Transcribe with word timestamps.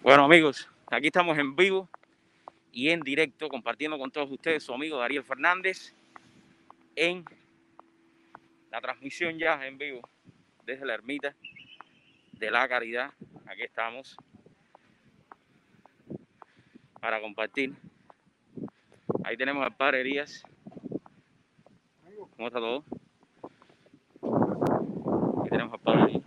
Bueno 0.00 0.24
amigos, 0.24 0.68
aquí 0.86 1.08
estamos 1.08 1.36
en 1.38 1.56
vivo 1.56 1.88
y 2.70 2.90
en 2.90 3.00
directo 3.00 3.48
compartiendo 3.48 3.98
con 3.98 4.12
todos 4.12 4.30
ustedes 4.30 4.62
su 4.62 4.72
amigo 4.72 4.96
Dariel 4.96 5.24
Fernández 5.24 5.92
en 6.94 7.24
la 8.70 8.80
transmisión 8.80 9.38
ya 9.38 9.66
en 9.66 9.76
vivo 9.76 10.08
desde 10.64 10.86
la 10.86 10.94
ermita 10.94 11.34
de 12.32 12.50
la 12.50 12.68
caridad. 12.68 13.12
Aquí 13.46 13.62
estamos 13.64 14.16
para 17.00 17.20
compartir. 17.20 17.74
Ahí 19.24 19.36
tenemos 19.36 19.64
al 19.64 19.76
padre 19.76 20.02
Elías. 20.02 20.44
¿Cómo 22.36 22.46
está 22.46 22.60
todo? 22.60 22.84
Aquí 25.40 25.50
tenemos 25.50 25.74
al 25.74 25.80
padre 25.80 26.02
Elías. 26.04 26.22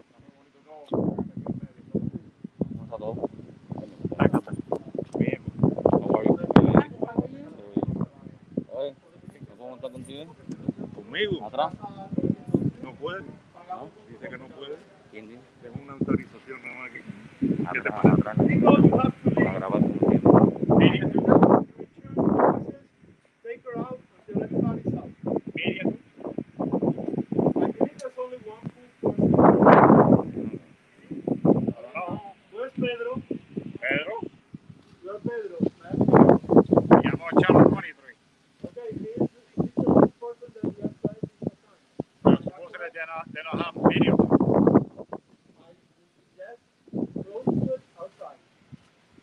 ¿Cómo 2.70 2.84
está 2.84 2.98
todo? 2.98 3.30
Bien. 5.18 5.42
¿Cómo 5.60 6.08
va? 6.08 6.22
Oye, 8.74 8.96
¿no 9.82 9.90
puedo 9.90 9.90
montar 9.90 9.92
contigo? 9.92 10.36
Conmigo, 10.96 11.46
¿Atrás? 11.48 11.74
no 12.84 12.94
puede. 12.96 13.22
¿No? 13.22 13.90
Dice 14.10 14.30
que 14.30 14.38
no 14.38 14.48
puede. 14.48 14.76
¿Quién 15.12 15.28
dice? 15.30 15.42
Tengo 15.62 15.76
una 15.84 15.94
autorización 15.94 16.62
nada 16.62 16.76
más 16.76 16.90
aquí. 16.92 17.00
¿Qué 17.74 17.82
te 17.82 17.90
pasa? 17.90 18.14
atrás. 18.14 18.38
Para 19.36 19.54
grabar 19.54 19.82
contigo. 19.82 20.32
Take 23.44 23.62
her 23.66 23.78
out 23.80 24.00
until 24.28 24.44
everybody's 24.44 24.94
out. 24.96 25.10
Miriam, 25.56 25.98
I 26.60 27.68
believe 27.72 27.98
there's 27.98 28.18
only 28.18 28.38
one 28.46 28.66
full 29.02 29.12
person. 29.12 29.32
no. 31.96 32.06
Where's 32.52 32.74
Pedro? 32.76 33.22
Pedro, 33.82 34.16
Where's 35.04 35.24
Pedro? 35.24 35.58
me 36.90 37.02
llamo 37.04 37.26
Charles 37.42 37.68
23. 37.70 38.16
Okay, 38.64 38.90
he 39.00 39.06
is, 39.06 39.30
he's 39.58 39.74
the 39.76 39.82
one 39.90 40.12
person 40.20 40.48
that 40.54 40.64
we 40.64 40.82
have 40.82 40.96
tried 41.02 41.20
to 41.20 41.28
assign. 41.50 41.82
Pero 42.24 42.38
supposedly 42.44 42.90
they're 42.94 43.08
not, 43.08 43.26
they're 43.34 43.48
not 43.52 43.58
having 43.66 43.84
video. 43.90 44.14
I 45.62 45.74
yes, 46.38 46.58
close 47.14 47.46
to 47.46 47.74
it 47.74 47.82
outside. 48.00 48.40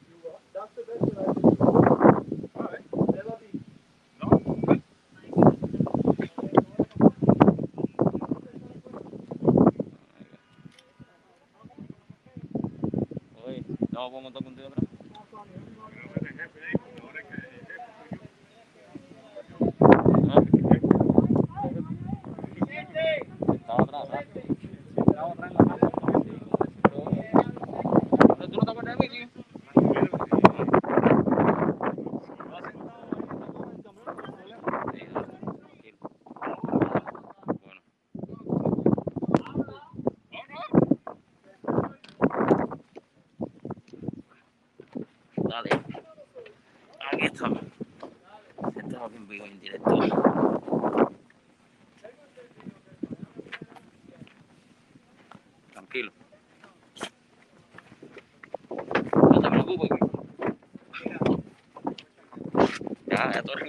You, 0.08 0.16
uh, 0.28 0.32
that's 0.52 0.72
the 0.76 0.82
best 0.82 1.02
that 1.08 1.18
I 1.18 1.24
can 1.32 1.42
do. 1.42 1.48
All 2.56 2.64
right. 2.66 2.84
Tel 3.14 3.28
Aviv. 3.32 3.54
No, 4.20 4.28
Oye, 13.46 13.64
¿no 13.90 14.10
puedo 14.10 14.22
montar 14.22 14.42
contigo 14.44 14.68
atrás? 14.68 14.84
creo 15.90 16.12
que 16.12 16.18
es 16.18 16.22
el 16.22 16.38
jefe 16.38 16.58
ahí, 16.64 16.72
porque 16.76 17.00
ahora 17.00 17.20
es 17.20 17.26
que 17.26 17.34
el 17.34 17.40
jefe 17.40 17.74
soy 17.98 18.08
yo. 18.10 18.18
Estaba 23.54 23.82
atrás, 23.82 24.04
atrás. 24.04 24.24
Estaba 24.96 25.32
atrás 25.32 25.50
en 25.50 25.56
la 25.56 25.74
mesa. 25.74 25.88
¿Tú 28.50 28.56
no 28.56 28.64
te 28.64 28.70
acuerdas 28.70 28.98
de 28.98 29.08
mí, 29.08 29.14
tío? 29.14 29.28
Sí, 34.94 35.00
dale, 35.12 35.28
tranquilo. 35.58 35.98
Bueno. 37.64 37.80
Dale. 45.36 45.70
Aquí 47.12 47.24
estamos. 47.26 47.58
Estamos 48.76 49.12
en 49.14 49.28
vivo 49.28 49.46
y 49.46 49.50
en 49.50 49.60
directo. 49.60 49.98
Tranquilo. 55.72 56.12
No 59.32 59.40
te 59.40 59.50
preocupes, 59.50 59.88
güey. 59.88 60.00
Ya, 63.28 63.42
ya 63.66 63.67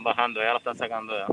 Están 0.00 0.16
bajando, 0.16 0.40
ya 0.40 0.52
la 0.52 0.56
están 0.56 0.76
sacando 0.78 1.12
ya. 1.14 1.26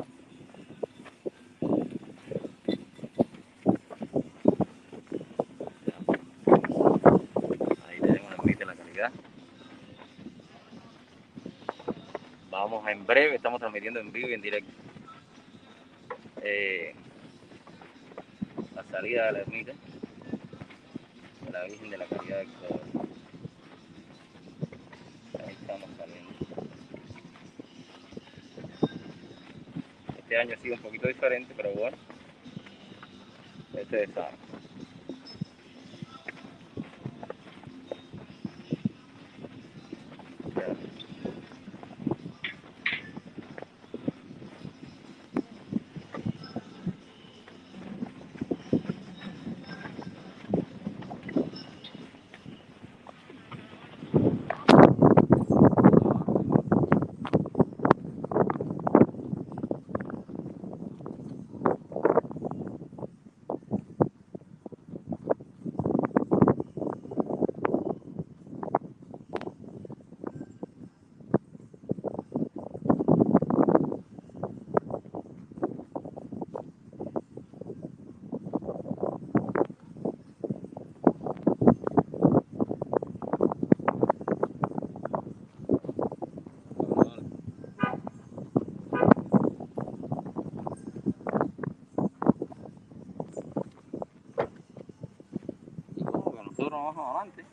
Ahí 7.88 8.02
tenemos 8.02 8.32
el 8.34 8.44
mito 8.44 8.60
de 8.60 8.66
la 8.66 8.76
calidad. 8.76 9.12
Vamos 12.52 12.86
en 12.90 13.06
breve, 13.06 13.36
estamos 13.36 13.62
transmitiendo 13.62 14.02
en 14.02 14.12
vivo 14.12 14.28
y 14.28 14.34
en 14.34 14.42
directo. 14.42 14.72
Eh, 16.42 16.94
la 18.76 18.84
salida 18.84 19.28
de 19.28 19.32
la 19.32 19.40
ermita 19.40 19.72
de 21.46 21.52
la 21.52 21.64
Virgen 21.64 21.90
de 21.90 21.98
la 21.98 22.06
Caridad 22.06 22.40
del 22.40 22.50
Ecuador. 22.50 22.82
Ahí 25.40 25.54
estamos 25.54 25.90
saliendo. 25.98 26.28
Este 30.18 30.37
ha 30.54 30.58
sido 30.58 30.76
un 30.76 30.82
poquito 30.82 31.08
diferente, 31.08 31.54
pero 31.56 31.72
bueno. 31.72 31.98
Ustedes 33.74 34.10
saben. 34.14 34.36
Ya. 40.56 40.76
Y 95.96 96.04
como 96.04 96.32
que 96.32 96.38
nosotros 96.38 96.72
vamos 96.72 96.98
adelante. 96.98 97.44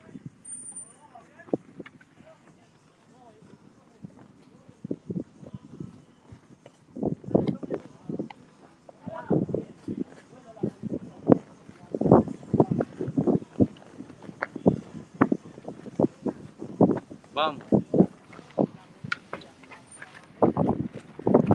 Vamos. 17.35 17.65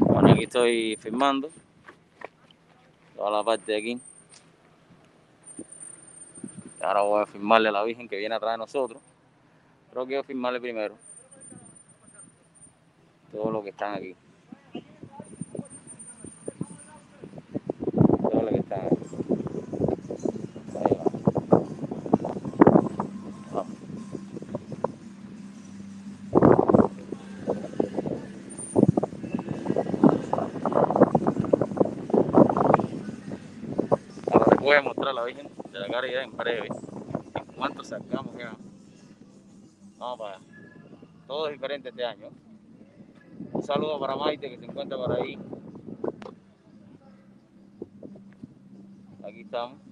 Bueno, 0.02 0.32
aquí 0.34 0.44
estoy 0.60 0.98
filmando 0.98 1.50
toda 3.16 3.32
la 3.32 3.44
parte 3.44 3.72
de 3.72 3.78
aquí. 3.78 4.02
Ahora 6.82 7.02
voy 7.02 7.22
a 7.24 7.26
filmarle 7.26 7.70
a 7.70 7.72
la 7.72 7.84
Virgen 7.84 8.10
que 8.10 8.18
viene 8.18 8.36
atrás 8.36 8.54
de 8.54 8.58
nosotros. 8.58 9.02
Pero 9.90 10.06
quiero 10.06 10.24
filmarle 10.24 10.60
primero. 10.60 10.96
Todo 13.32 13.52
lo 13.52 13.64
que 13.64 13.70
están 13.70 13.96
aquí. 13.96 14.16
Todo 18.22 18.42
lo 18.42 18.50
que 18.50 18.58
están 18.58 18.86
aquí. 18.86 18.96
Ahí 20.76 20.98
va. 20.98 21.04
Vamos. 23.54 23.78
Ahora 34.32 34.46
les 34.52 34.60
voy 34.60 34.76
la 35.14 35.24
Virgen 35.24 35.50
de 35.72 35.80
la 35.80 35.88
Caridad 35.88 36.24
en 36.24 36.36
breve. 36.36 36.68
En 37.36 37.46
cuanto 37.56 37.84
sacamos 37.84 38.38
ya. 38.38 38.56
Vamos 39.98 40.20
para 40.20 40.36
allá. 40.36 40.46
Todo 41.28 41.48
es 41.48 41.54
diferente 41.54 41.90
este 41.90 42.06
año. 42.06 42.30
Un 43.54 43.64
saludo 43.64 44.00
para 44.00 44.16
Maite 44.16 44.50
que 44.50 44.58
se 44.58 44.66
encuentra 44.66 44.98
por 44.98 45.12
ahí. 45.14 45.38
Aquí 49.24 49.42
estamos. 49.42 49.89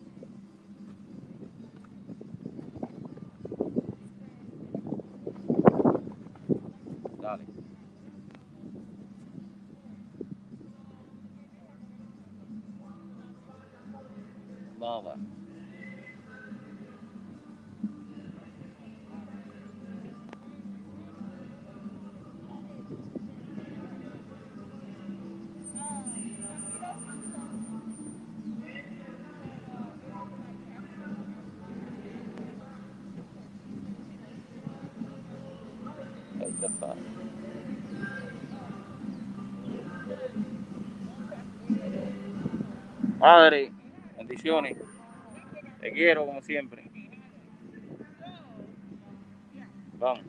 Padre, 43.28 43.74
bendiciones. 44.18 44.78
Te 45.82 45.92
quiero 45.92 46.26
como 46.26 46.42
siempre. 46.42 46.90
Vamos. 50.00 50.24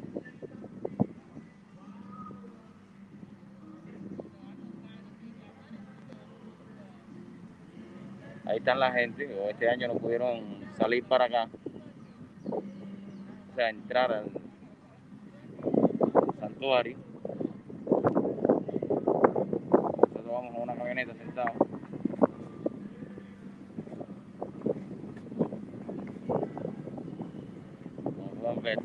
Ahí 8.44 8.56
están 8.56 8.80
la 8.80 8.90
gente. 8.90 9.48
Este 9.48 9.68
año 9.70 9.86
no 9.86 9.94
pudieron 9.94 10.64
salir 10.76 11.04
para 11.04 11.26
acá. 11.26 11.48
O 12.50 12.60
sea, 13.54 13.70
entrar 13.70 14.12
al 14.12 14.28
santuario. 16.40 16.96
Nosotros 20.00 20.26
vamos 20.26 20.56
a 20.56 20.58
una 20.58 20.74
camioneta 20.74 21.14
sentados. 21.14 21.52
Como 28.04 28.30
pueden 28.40 28.62
ver. 28.62 28.78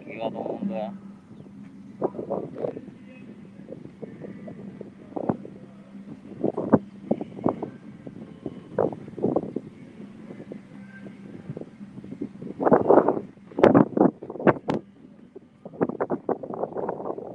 Aquí 0.00 0.16
va 0.18 0.30
todo 0.30 0.40
el 0.40 0.48
mundo 0.48 0.74
ya. 0.74 0.92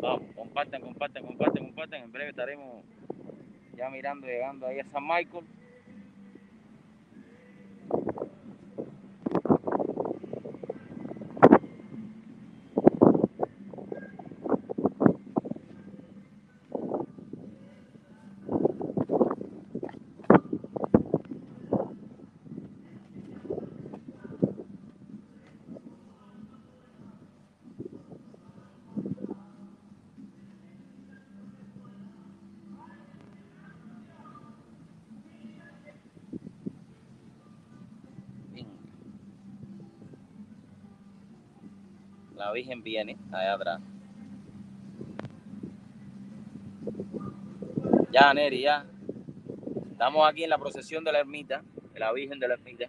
Vamos, 0.01 0.39
compartan, 0.59 0.81
compartan, 0.81 1.25
compartan, 1.25 1.63
compartan. 1.65 2.03
En 2.03 2.11
breve 2.11 2.29
estaremos 2.31 2.83
ya 3.77 3.89
mirando, 3.89 4.27
llegando 4.27 4.67
ahí 4.67 4.79
a 4.79 4.85
San 4.91 5.03
Michael. 5.03 5.45
Virgen 42.51 42.83
viene 42.83 43.17
allá 43.31 43.53
atrás. 43.53 43.81
Ya, 48.11 48.33
Neri, 48.33 48.61
ya. 48.61 48.85
Estamos 49.91 50.27
aquí 50.27 50.43
en 50.43 50.49
la 50.49 50.57
procesión 50.57 51.03
de 51.03 51.11
la 51.11 51.19
ermita, 51.19 51.63
de 51.93 51.99
la 51.99 52.11
Virgen 52.13 52.39
de 52.39 52.47
la 52.47 52.53
Ermita, 52.55 52.85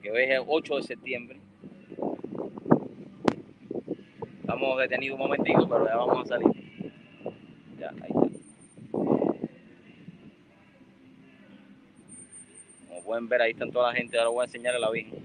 que 0.00 0.10
hoy 0.10 0.22
es 0.22 0.30
el 0.30 0.44
8 0.46 0.76
de 0.76 0.82
septiembre. 0.82 1.40
Estamos 4.40 4.78
detenidos 4.78 5.18
un 5.18 5.26
momentito, 5.26 5.68
pero 5.68 5.84
ya 5.86 5.96
vamos 5.96 6.24
a 6.24 6.28
salir. 6.28 6.48
Ya, 7.78 7.90
ahí 7.90 8.08
está. 8.08 8.20
Como 12.88 13.04
pueden 13.04 13.28
ver, 13.28 13.42
ahí 13.42 13.50
están 13.50 13.70
toda 13.72 13.88
la 13.92 13.98
gente. 13.98 14.16
Ahora 14.16 14.30
voy 14.30 14.42
a 14.42 14.44
enseñarle 14.44 14.78
a 14.78 14.80
la 14.80 14.90
Virgen. 14.90 15.24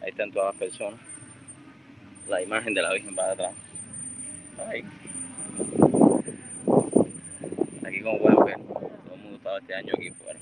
Ahí 0.00 0.10
están 0.10 0.23
todas 0.34 0.54
las 0.54 0.60
personas. 0.60 1.00
La 2.28 2.42
imagen 2.42 2.74
de 2.74 2.82
la 2.82 2.92
Virgen 2.92 3.16
va 3.16 3.30
atrás. 3.30 3.54
Ahí. 4.68 4.84
Aquí 7.86 8.00
como 8.02 8.18
pueden 8.18 8.44
ver, 8.44 8.56
todo 8.66 9.14
el 9.14 9.20
mundo 9.20 9.36
estaba 9.36 9.58
este 9.58 9.74
año 9.74 9.92
aquí 9.96 10.10
fuera. 10.10 10.40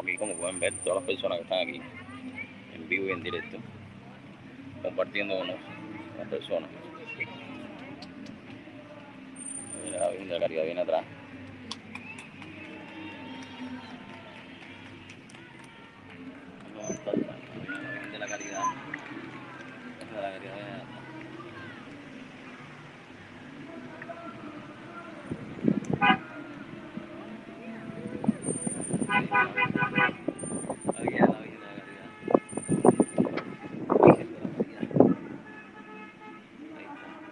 Aquí 0.00 0.16
como 0.18 0.34
pueden 0.36 0.60
ver, 0.60 0.74
todas 0.84 0.96
las 0.96 1.04
personas 1.04 1.38
que 1.38 1.44
están 1.44 1.68
aquí, 1.68 1.80
en 2.74 2.88
vivo 2.88 3.08
y 3.08 3.12
en 3.12 3.22
directo, 3.22 3.58
compartiendo 4.82 5.38
con 5.38 5.48
las 5.48 6.28
personas. 6.28 6.70
Mira, 9.84 9.98
la 9.98 10.10
Virgen 10.10 10.28
de 10.28 10.34
la 10.34 10.40
Caridad 10.40 10.64
viene 10.64 10.80
atrás. 10.80 11.04
¿Dónde 16.74 16.94
está 16.94 17.12
la 17.12 17.16
Virgen 17.16 18.12
de 18.12 18.18
la 18.18 18.26
Caridad? 18.26 18.60
La 18.60 18.68
Virgen 19.98 20.14
de 20.14 20.22
la 20.22 20.30
Caridad 20.32 20.40
viene 20.40 20.72
atrás. 20.72 20.92
Ahí 30.98 31.06
viene 31.08 31.26
la 31.26 31.38
Virgen 31.40 31.60
de 31.60 31.66
la 31.66 31.74
Caridad. 31.74 32.08
Virgen 34.02 34.28
de 34.28 34.40
la 34.40 34.48
Caridad. 34.48 34.86
Ahí 36.76 36.84
está. 36.84 36.84
Ahí 36.84 36.86
va 36.86 36.96
el 36.96 37.04
padre. 37.04 37.22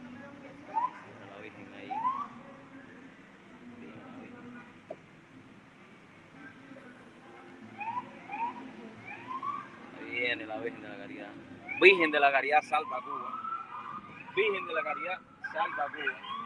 Mira 0.00 1.26
la 1.26 1.38
Virgen 1.42 1.68
ahí. 1.74 1.90
Mira 3.80 3.96
la 3.96 4.14
Virgen. 4.20 4.44
Ahí 9.98 10.18
viene 10.36 10.46
la 10.46 10.58
Virgen 10.58 10.80
de 10.80 10.88
la 10.88 10.96
Caridad. 10.96 11.28
Virgen 11.80 12.10
de 12.12 12.20
la 12.20 12.30
Caridad 12.30 12.62
salva 12.62 13.00
Cuba. 13.02 13.34
Virgen 14.36 14.64
de 14.64 14.74
la 14.74 14.82
Caridad 14.84 15.18
salva 15.52 15.86
Cuba. 15.88 16.39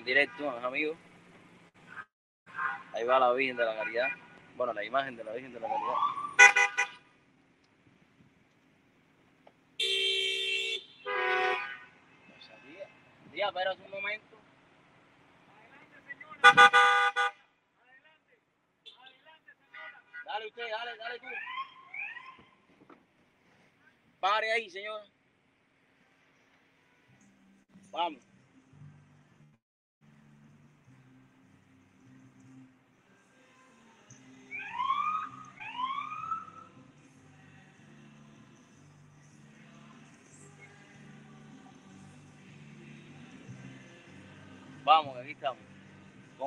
En 0.00 0.06
directo, 0.06 0.50
mis 0.50 0.64
amigos. 0.64 0.96
Ahí 2.94 3.04
va 3.04 3.18
la 3.18 3.32
Virgen 3.32 3.56
de 3.56 3.64
la 3.64 3.76
Caridad. 3.76 4.08
Bueno, 4.56 4.72
la 4.72 4.84
imagen 4.84 5.16
de 5.16 5.24
la 5.24 5.32
Virgen 5.32 5.52
de 5.52 5.60
la 5.60 5.68
Caridad. 5.68 6.19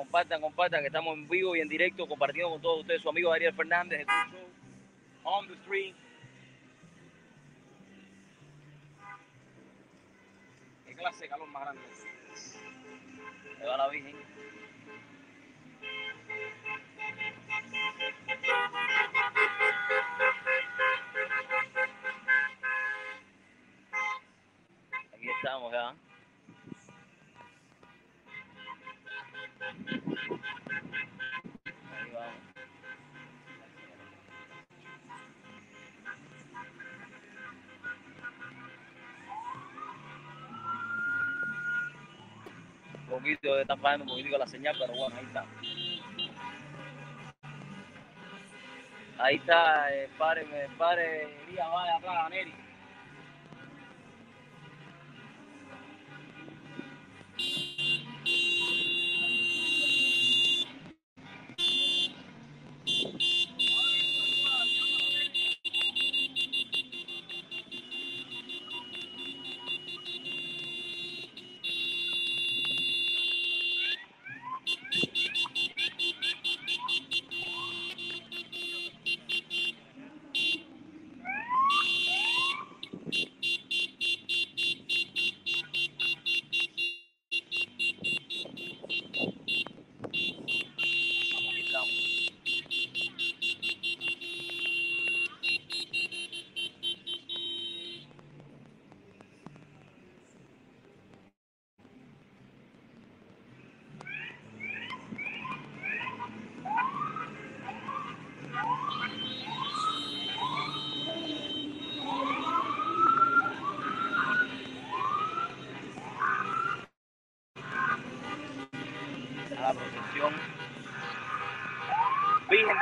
Compartan, 0.04 0.42
compartan, 0.42 0.80
que 0.82 0.88
estamos 0.88 1.14
en 1.14 1.26
vivo 1.26 1.56
y 1.56 1.60
en 1.60 1.68
directo 1.68 2.06
compartiendo 2.06 2.50
con 2.50 2.60
todos 2.60 2.80
ustedes 2.80 3.00
su 3.00 3.08
amigo 3.08 3.32
Ariel 3.32 3.54
Fernández, 3.54 4.00
de 4.00 4.04
True 4.04 4.30
Show, 4.32 4.48
on 5.24 5.48
the 5.48 5.56
stream. 5.62 5.94
Qué 10.86 10.94
clase 10.94 11.24
de 11.24 11.28
calor 11.30 11.48
más 11.48 11.62
grande. 11.62 11.82
Ahí 13.60 13.66
va 13.66 13.76
la 13.78 13.88
Virgen. 13.88 14.16
Aquí 25.14 25.30
estamos 25.30 25.72
ya. 25.72 26.13
Un 42.94 43.20
poquito, 43.20 43.58
está 43.58 43.76
fallando 43.76 44.04
un 44.04 44.10
poquito 44.18 44.38
la 44.38 44.46
señal, 44.46 44.76
pero 44.78 44.94
bueno, 44.94 45.16
ahí 45.16 45.24
está. 45.26 45.44
Ahí 49.18 49.36
está, 49.36 49.94
eh, 49.94 50.08
padre, 50.18 50.44
me- 50.46 50.76
padre 50.76 51.42
Elías, 51.48 51.68
vaya 51.72 51.96
atrás, 51.96 52.30
Neri. 52.30 52.52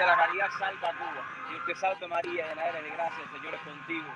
La 0.07 0.17
Caridad, 0.17 0.51
salva 0.59 0.89
a 0.89 0.93
Cuba. 0.93 1.27
Dios 1.51 1.67
te 1.67 1.75
salve 1.77 2.09
María, 2.09 2.49
llena 2.49 2.65
eres 2.67 2.83
de 2.83 2.91
gracia, 2.91 3.25
el 3.25 3.31
Señor 3.39 3.55
es 3.55 3.61
contigo. 3.61 4.07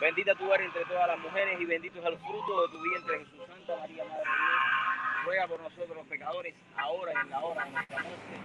Bendita 0.00 0.34
tú 0.34 0.52
eres 0.52 0.66
entre 0.66 0.84
todas 0.84 1.06
las 1.08 1.18
mujeres 1.18 1.60
y 1.60 1.64
bendito 1.64 1.98
es 1.98 2.04
el 2.04 2.18
fruto 2.18 2.62
de 2.62 2.68
tu 2.72 2.82
vientre, 2.82 3.18
Jesús. 3.18 3.46
Santa 3.46 3.76
María, 3.76 4.04
Madre 4.04 4.18
de 4.18 4.24
Dios, 4.24 5.24
ruega 5.24 5.46
por 5.48 5.60
nosotros 5.60 5.96
los 5.96 6.06
pecadores, 6.06 6.54
ahora 6.76 7.12
y 7.12 7.16
en 7.16 7.30
la 7.30 7.40
hora 7.40 7.64
de 7.64 7.70
nuestra 7.70 8.02
muerte. 8.02 8.40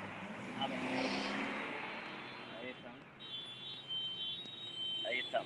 Amén. 0.61 0.79
Ahí 2.59 2.69
está. 2.69 2.89
Ahí 5.09 5.19
está. 5.19 5.41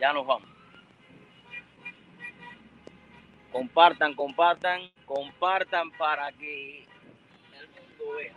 Ya 0.00 0.12
nos 0.14 0.26
vamos. 0.26 0.49
Compartan, 3.72 4.14
compartan, 4.14 4.90
compartan 5.06 5.92
para 5.92 6.32
que 6.32 6.80
el 6.80 7.68
mundo 7.68 8.16
vea. 8.16 8.34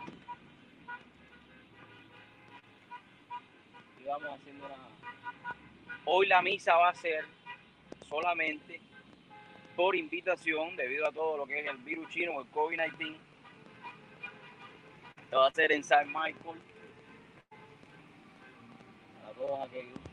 Y 3.98 4.04
vamos 4.04 4.28
haciendo 4.38 4.66
una... 4.66 4.76
Hoy 6.04 6.28
la 6.28 6.40
misa 6.40 6.76
va 6.76 6.90
a 6.90 6.94
ser 6.94 7.24
solamente 8.08 8.80
por 9.74 9.96
invitación 9.96 10.76
debido 10.76 11.08
a 11.08 11.10
todo 11.10 11.38
lo 11.38 11.46
que 11.46 11.58
es 11.58 11.66
el 11.66 11.78
virus 11.78 12.08
chino 12.10 12.40
el 12.40 12.48
COVID-19. 12.52 13.16
Esto 15.16 15.38
va 15.38 15.48
a 15.48 15.50
ser 15.50 15.72
en 15.72 15.82
San 15.82 16.06
Michael. 16.06 16.60
A 19.26 19.32
todos 19.32 19.60
aquellos. 19.66 20.03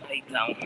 Ahí 0.10 0.20
estamos. 0.20 0.58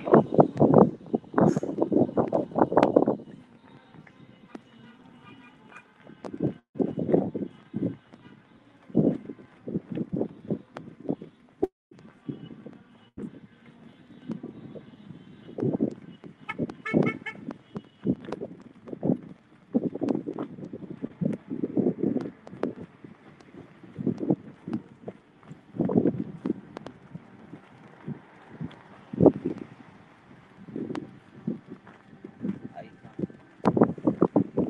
Ahí 32.75 32.87
está. 32.87 33.11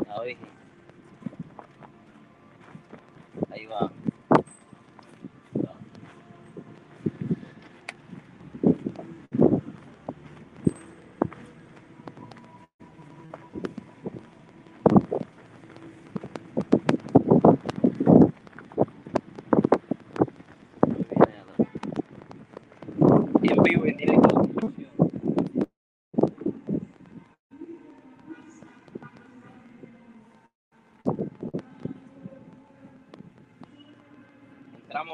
La 0.07 0.21
Virgen. 0.23 0.47
Ahí 3.51 3.65
va. 3.67 3.81
Va. 5.65 5.75
Ahí 21.09 21.15
viene 21.19 21.43
la- 21.45 21.65
En 23.55 23.63
vivo 23.63 23.85
y 23.85 23.89
en 23.89 23.97
directo. 23.97 24.49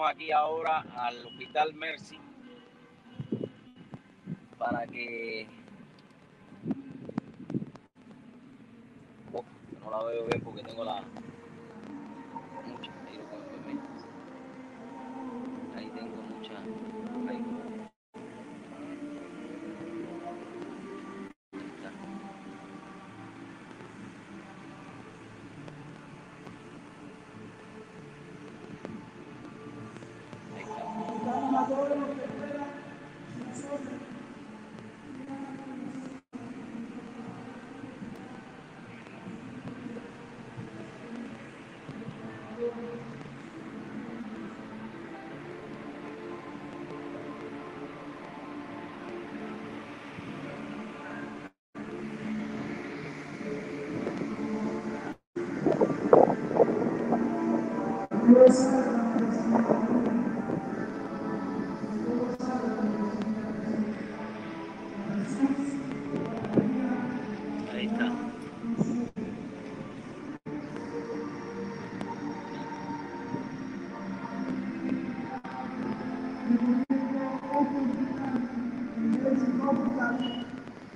Entramos 0.01 0.15
aquí 0.15 0.31
ahora 0.31 0.83
al 0.95 1.25
Hospital 1.27 1.75
Mercy 1.75 2.17
para 4.57 4.87
que... 4.87 5.47
Oh, 9.31 9.43
no 9.83 9.91
la 9.91 10.03
veo 10.05 10.25
bien 10.25 10.41
porque 10.41 10.63
tengo 10.63 10.83
la... 10.83 11.03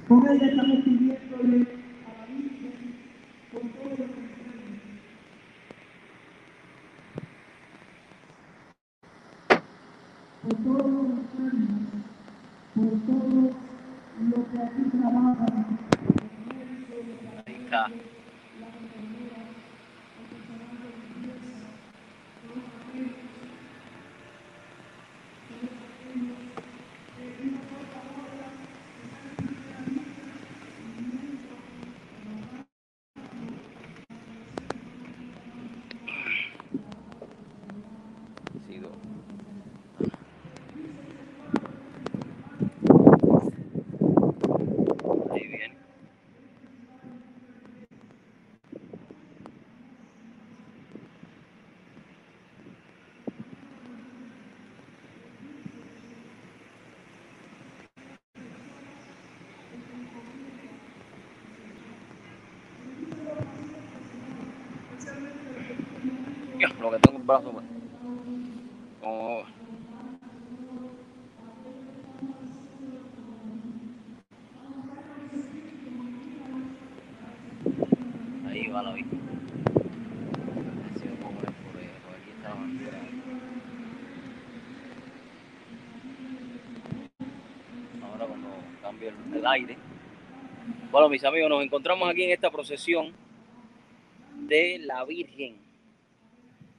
Con 0.07 0.27
ella 0.29 0.47
estamos 0.47 0.77
pidiéndole 0.85 1.67
a 2.05 2.19
la 2.19 2.25
Virgen 2.27 2.73
por 3.51 3.61
todo 3.63 3.89
lo 3.89 3.95
que 3.97 4.05
tenemos. 4.05 4.81
Por 10.43 10.55
todos 10.63 10.91
los 10.91 11.11
enfermos, 11.19 11.81
por 12.75 12.91
todo 13.07 13.51
lo 14.19 14.51
que 14.51 14.59
aquí 14.59 14.83
trabajan, 14.91 15.79
Ahí 17.47 17.55
está. 17.65 17.87
Sí, 38.67 38.79
do- 38.79 38.91
Dios, 66.57 66.79
lo 66.81 66.91
que 66.91 66.99
tengo 66.99 67.19
el 67.19 67.25
brazo. 67.25 67.51
pues. 67.53 67.65
Como... 69.01 69.45
Ahí 78.47 78.67
va 78.69 78.83
la 78.83 78.93
vista. 78.93 79.15
Así 80.77 81.05
me 81.09 81.15
puedo 81.17 81.35
poner 81.35 81.53
por, 81.55 81.77
ahí, 81.81 81.89
por 82.05 82.15
aquí 82.15 82.31
está 82.35 82.49
la 82.49 82.55
bandera. 82.55 82.99
Ahora 88.03 88.27
cuando 88.27 88.49
aire. 89.45 89.77
Bueno, 90.91 91.09
mis 91.09 91.23
amigos, 91.23 91.49
nos 91.49 91.63
encontramos 91.63 92.09
aquí 92.09 92.23
en 92.23 92.31
esta 92.31 92.49
procesión 92.51 93.13
de 94.47 94.79
la 94.79 95.03
Virgen 95.05 95.55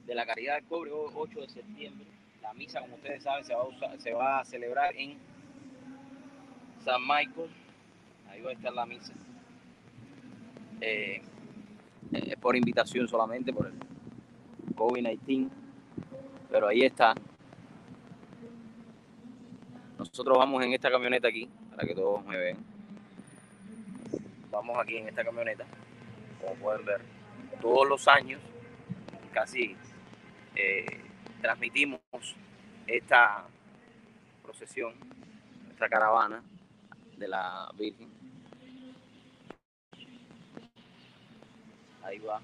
de 0.05 0.15
la 0.15 0.25
Caridad 0.25 0.55
del 0.55 0.65
Cobre, 0.65 0.91
hoy, 0.91 1.11
8 1.13 1.41
de 1.41 1.49
septiembre. 1.49 2.07
La 2.41 2.53
misa, 2.53 2.79
como 2.81 2.95
ustedes 2.95 3.23
saben, 3.23 3.43
se 3.43 3.53
va 3.53 3.61
a, 3.61 3.65
usar- 3.65 3.99
se 3.99 4.13
va 4.13 4.39
a 4.39 4.45
celebrar 4.45 4.95
en 4.95 5.17
San 6.83 7.01
Michael. 7.01 7.49
Ahí 8.29 8.41
va 8.41 8.51
a 8.51 8.53
estar 8.53 8.73
la 8.73 8.85
misa. 8.85 9.13
Eh, 10.79 11.21
eh, 12.13 12.35
por 12.39 12.55
invitación 12.55 13.07
solamente, 13.07 13.51
por 13.51 13.67
el 13.67 13.73
COVID-19. 14.75 15.49
Pero 16.49 16.67
ahí 16.67 16.81
está. 16.83 17.13
Nosotros 19.97 20.37
vamos 20.37 20.63
en 20.63 20.73
esta 20.73 20.89
camioneta 20.91 21.27
aquí, 21.27 21.49
para 21.77 21.87
que 21.87 21.93
todos 21.93 22.25
me 22.25 22.35
vean. 22.35 22.57
Vamos 24.49 24.79
aquí 24.79 24.97
en 24.97 25.07
esta 25.09 25.23
camioneta, 25.23 25.63
como 26.41 26.55
pueden 26.55 26.83
ver, 26.83 27.01
todos 27.61 27.87
los 27.87 28.07
años, 28.07 28.41
casi 29.31 29.77
eh, 30.55 31.01
transmitimos 31.39 32.01
esta 32.87 33.45
procesión, 34.41 34.95
esta 35.69 35.87
caravana 35.87 36.41
de 37.15 37.27
la 37.27 37.69
Virgen. 37.77 38.09
Ahí 42.03 42.17
va. 42.17 42.41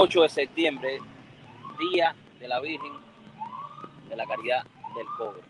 ...8 0.00 0.22
de 0.22 0.28
septiembre... 0.28 0.98
...día 1.90 2.14
de 2.38 2.46
la 2.46 2.60
Virgen... 2.60 2.92
...de 4.08 4.14
la 4.14 4.24
Caridad 4.26 4.62
del 4.94 5.06
Cobre... 5.16 5.47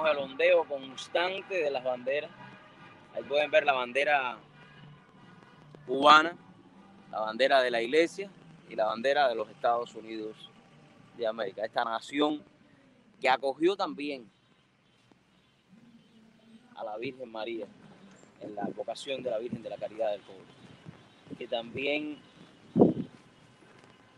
Tenemos 0.00 0.16
el 0.24 0.30
ondeo 0.32 0.64
constante 0.64 1.56
de 1.62 1.70
las 1.70 1.84
banderas. 1.84 2.30
Ahí 3.14 3.22
pueden 3.24 3.50
ver 3.50 3.64
la 3.66 3.74
bandera 3.74 4.38
cubana, 5.86 6.34
la 7.10 7.20
bandera 7.20 7.60
de 7.60 7.70
la 7.70 7.82
iglesia 7.82 8.30
y 8.70 8.76
la 8.76 8.86
bandera 8.86 9.28
de 9.28 9.34
los 9.34 9.50
Estados 9.50 9.94
Unidos 9.94 10.48
de 11.18 11.26
América. 11.26 11.66
Esta 11.66 11.84
nación 11.84 12.42
que 13.20 13.28
acogió 13.28 13.76
también 13.76 14.26
a 16.76 16.82
la 16.84 16.96
Virgen 16.96 17.30
María 17.30 17.66
en 18.40 18.54
la 18.54 18.64
vocación 18.74 19.22
de 19.22 19.30
la 19.30 19.38
Virgen 19.38 19.62
de 19.62 19.68
la 19.68 19.76
Caridad 19.76 20.12
del 20.12 20.22
Cobre, 20.22 21.36
que 21.36 21.46
también 21.46 22.18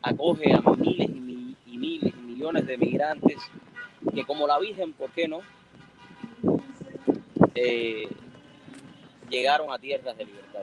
acoge 0.01 0.53
a 0.55 0.61
miles 0.61 1.09
y, 1.09 1.21
mi- 1.21 1.57
y 1.67 1.77
miles 1.77 2.15
y 2.15 2.21
millones 2.21 2.67
de 2.69 2.79
migrantes 2.79 3.39
que 4.15 4.25
como 4.25 4.47
la 4.47 4.61
Virgen, 4.61 4.93
¿por 4.93 5.11
qué 5.11 5.27
no? 5.27 5.41
Eh, 7.55 8.09
llegaron 9.29 9.73
a 9.73 9.79
tierras 9.79 10.17
de 10.17 10.25
libertad. 10.25 10.63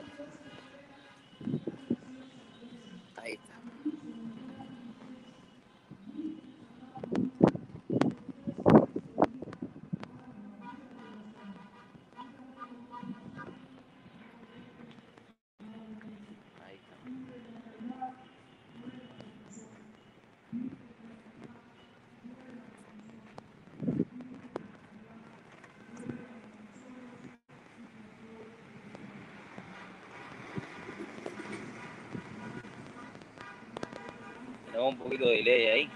poquito 35.10 35.28
de 35.28 35.36
delay 35.38 35.66
ahí. 35.66 35.90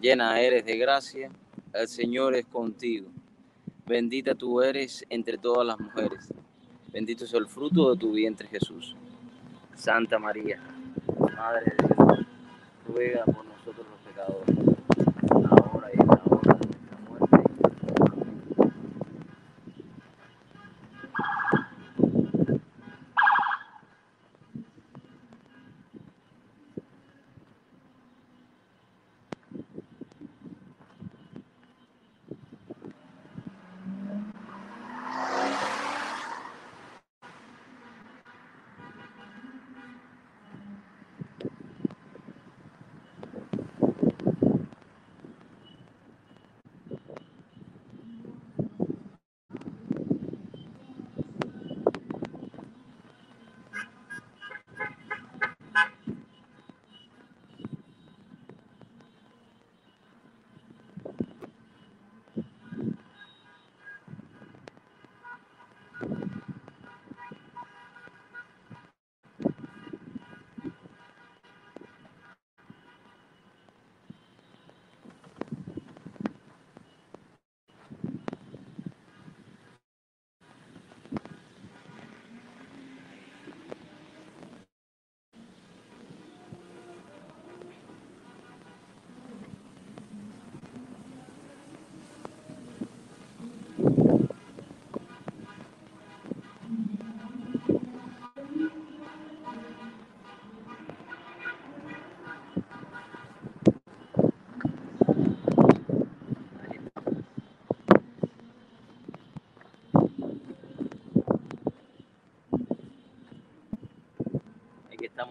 llena 0.00 0.40
eres 0.40 0.64
de 0.64 0.78
gracia 0.78 1.30
el 1.72 1.88
Señor 1.88 2.34
es 2.34 2.46
contigo. 2.46 3.08
Bendita 3.86 4.34
tú 4.34 4.60
eres 4.60 5.04
entre 5.08 5.38
todas 5.38 5.66
las 5.66 5.78
mujeres. 5.78 6.32
Bendito 6.92 7.24
es 7.24 7.34
el 7.34 7.46
fruto 7.46 7.92
de 7.92 7.98
tu 7.98 8.12
vientre 8.12 8.48
Jesús. 8.48 8.94
Santa 9.74 10.18
María, 10.18 10.60
Madre 11.36 11.72
de 11.78 11.86
Dios, 11.86 12.26
ruega 12.86 13.24
por 13.24 13.39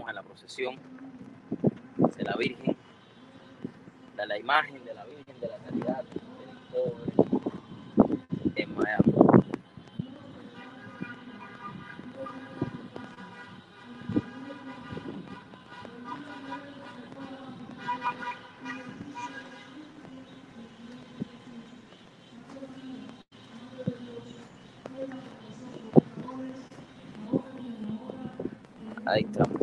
En 0.09 0.15
la 0.15 0.23
procesión 0.23 0.75
de 2.17 2.23
la 2.23 2.35
Virgen, 2.35 2.75
de 4.17 4.25
la 4.25 4.39
imagen 4.39 4.83
de 4.83 4.93
la 4.95 5.05
Virgen 5.05 5.39
de 5.39 5.47
la 5.47 5.57
Caridad 5.57 6.03
del 6.03 6.21
Pobre 6.71 7.13
en 8.55 8.75
Miami. 8.75 9.13
Ahí 29.05 29.21
estamos. 29.21 29.58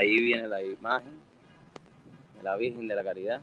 Ahí 0.00 0.18
viene 0.18 0.48
la 0.48 0.62
imagen 0.62 1.12
de 2.38 2.42
la 2.42 2.56
Virgen 2.56 2.88
de 2.88 2.94
la 2.94 3.04
Caridad. 3.04 3.42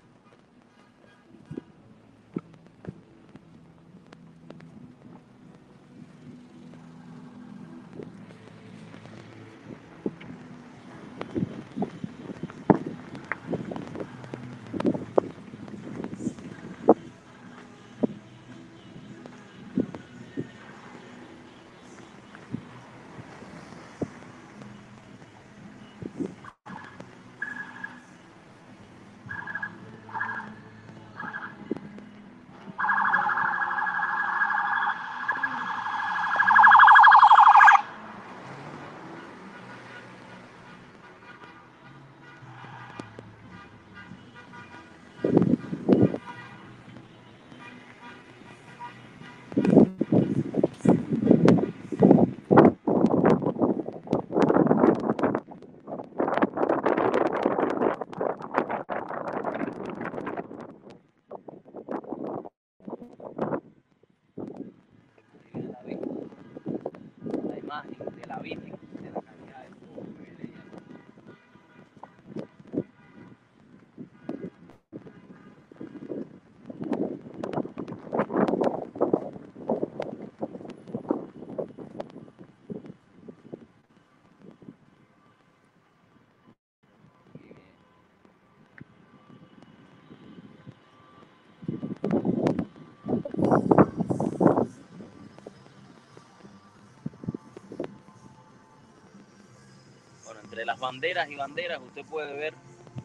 Entre 100.58 100.66
las 100.66 100.80
banderas 100.80 101.30
y 101.30 101.36
banderas 101.36 101.80
usted 101.80 102.04
puede 102.04 102.34
ver 102.36 102.56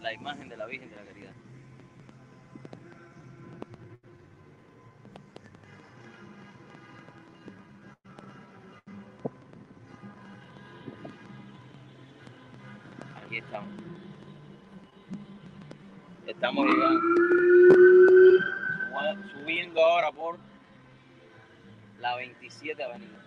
la 0.01 0.11
imagen 0.15 0.49
de 0.49 0.57
la 0.57 0.65
Virgen 0.65 0.89
de 0.89 0.97
la 0.97 1.03
Caridad. 1.05 1.33
Aquí 13.27 13.37
estamos. 13.37 13.69
Estamos 16.27 16.67
llegando, 16.67 17.01
subiendo 19.31 19.85
ahora 19.85 20.11
por 20.11 20.39
la 22.01 22.17
27 22.17 22.83
Avenida. 22.83 23.22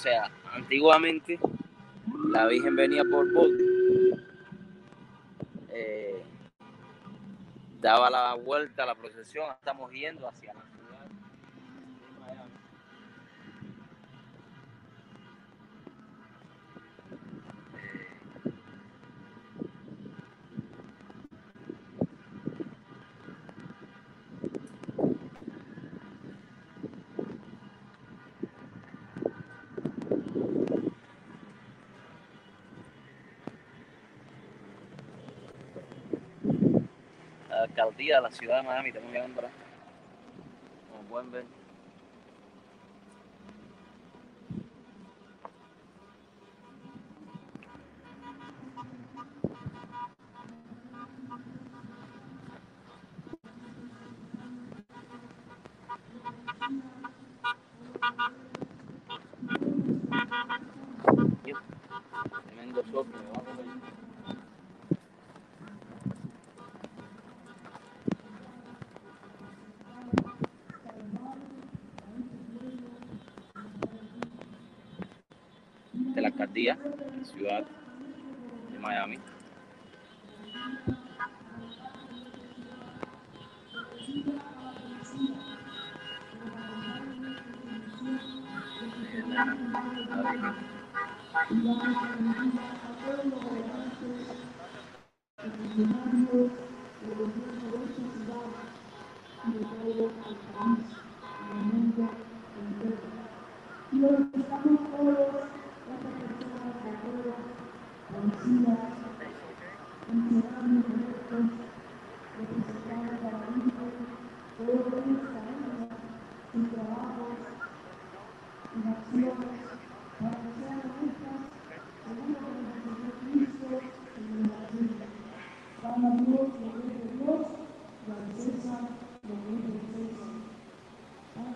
Sea, 0.00 0.30
antiguamente 0.54 1.38
la 2.30 2.46
Virgen 2.46 2.74
venía 2.74 3.04
por 3.04 3.30
bote, 3.34 3.64
eh, 5.68 6.22
daba 7.80 8.08
la 8.08 8.34
vuelta 8.34 8.84
a 8.84 8.86
la 8.86 8.94
procesión, 8.94 9.50
estamos 9.50 9.92
yendo 9.92 10.26
hacia 10.26 10.54
de 38.06 38.22
la 38.22 38.30
ciudad 38.30 38.62
de 38.62 38.68
Miami, 38.68 38.88
estamos 38.88 39.12
llegando 39.12 39.40
ahí. 39.42 39.52
Como 40.90 41.02
pueden 41.08 41.30
ver. 41.30 41.59
Ciudad 77.24 77.64
de 78.72 78.78
Miami. 78.78 79.18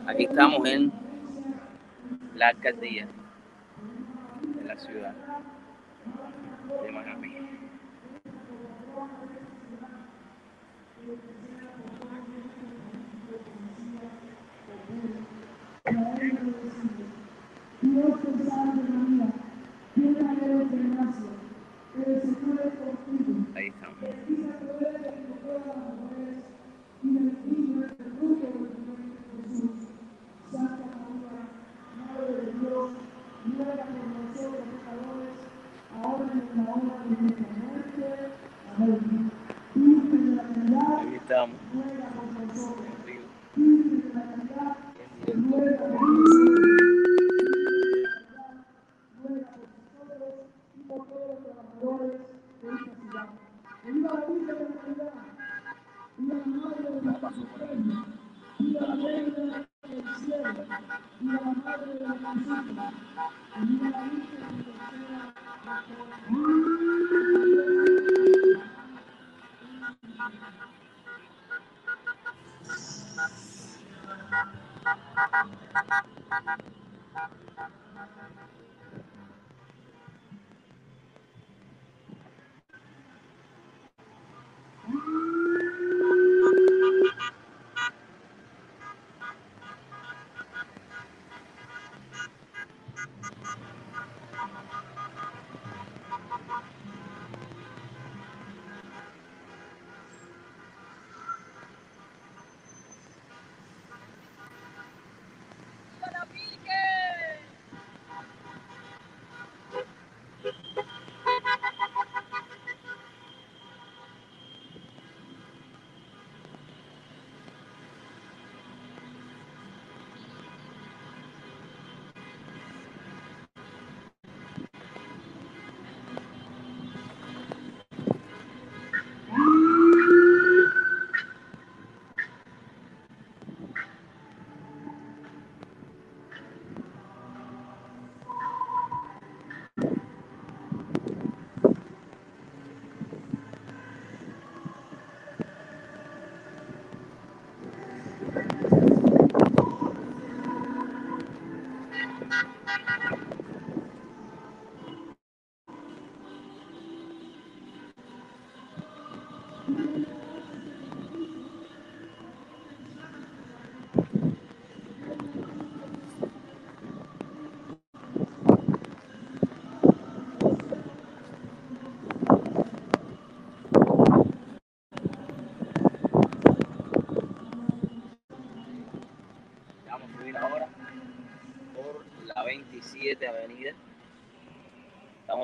Aquí 0.06 0.24
estamos 0.24 0.66
en 0.68 0.92
la 2.36 2.48
alcaldía 2.48 3.08
de 4.58 4.64
la 4.64 4.78
ciudad 4.78 5.14
de 6.82 6.92
Miami. 6.92 7.34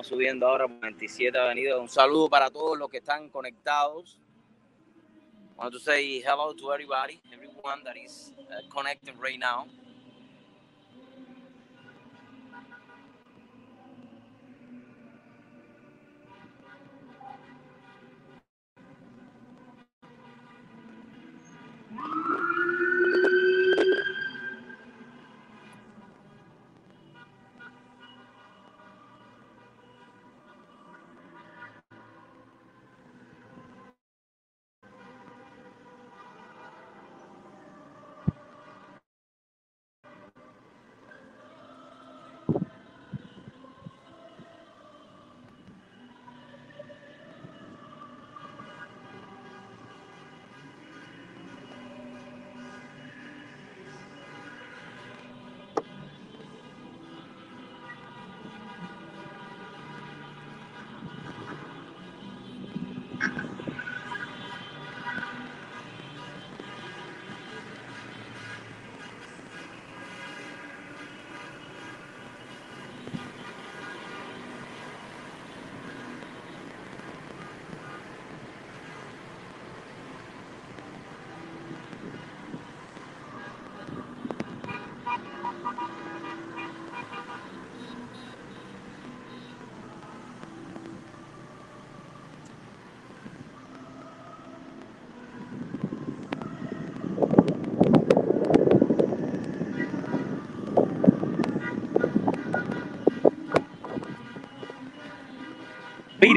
Subiendo 0.03 0.47
ahora 0.47 0.67
por 0.67 0.81
27 0.81 1.39
Avenida. 1.39 1.79
Un 1.79 1.89
saludo 1.89 2.29
para 2.29 2.51
todos 2.51 2.79
los 2.79 2.89
que 2.89 2.99
están 2.99 3.29
conectados. 3.29 4.19
I 5.59 5.65
want 5.65 5.75
to 5.75 5.79
say 5.79 6.23
hello 6.23 6.55
to 6.55 6.73
everybody, 6.73 7.21
everyone 7.31 7.85
that 7.85 7.95
is 7.95 8.33
uh, 8.51 8.67
connected 8.75 9.15
right 9.21 9.39
now. 9.39 9.67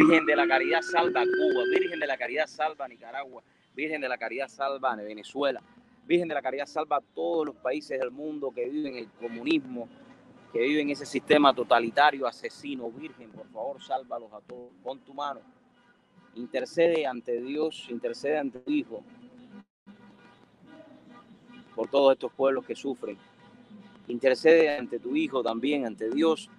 Virgen 0.04 0.26
de 0.26 0.36
la 0.36 0.46
Caridad 0.46 0.82
salva 0.82 1.24
Cuba, 1.24 1.64
Virgen 1.72 1.98
de 1.98 2.08
la 2.08 2.18
Caridad 2.18 2.46
salva 2.46 2.90
Nicaragua, 2.90 3.42
Virgen 3.74 4.02
de 4.02 4.10
la 4.10 4.18
Caridad 4.18 4.50
salva 4.50 4.98
Venezuela, 4.98 5.62
Virgen 6.06 6.28
de 6.28 6.34
la 6.34 6.42
Caridad 6.42 6.66
salva 6.66 7.00
todos 7.16 7.46
los 7.46 7.56
países 7.56 7.98
del 7.98 8.12
mundo 8.12 8.52
que 8.52 8.68
viven 8.68 8.98
el 8.98 9.08
comunismo, 9.12 9.88
que 10.52 10.60
viven 10.60 10.90
ese 10.90 11.06
sistema 11.06 11.54
totalitario, 11.54 12.28
asesino. 12.28 12.92
Virgen, 12.92 13.32
por 13.32 13.48
favor, 13.48 13.82
sálvalos 13.82 14.34
a 14.34 14.42
todos. 14.42 14.74
Pon 14.84 15.00
tu 15.00 15.14
mano. 15.14 15.40
Intercede 16.36 17.08
ante 17.08 17.42
Dios, 17.42 17.88
intercede 17.90 18.40
ante 18.40 18.60
tu 18.60 18.72
Hijo 18.72 19.06
por 21.76 21.88
todos 21.88 22.12
estos 22.12 22.34
pueblos 22.34 22.66
que 22.66 22.76
sufren. 22.76 23.18
Intercede 24.10 24.78
ante 24.78 25.00
tu 25.00 25.16
Hijo 25.16 25.42
también, 25.42 25.86
ante 25.86 26.10
Dios, 26.10 26.50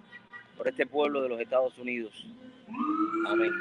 por 0.57 0.67
este 0.67 0.87
pueblo 0.87 1.21
de 1.21 1.29
los 1.29 1.39
Estados 1.39 1.77
Unidos. 1.77 2.25
Amén. 3.27 3.51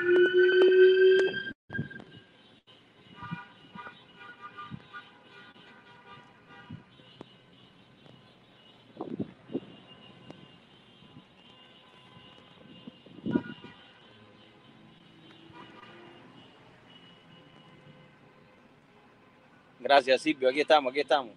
Gracias, 19.81 20.23
Silvio. 20.23 20.49
Aquí 20.49 20.61
estamos, 20.61 20.91
aquí 20.91 21.01
estamos. 21.01 21.35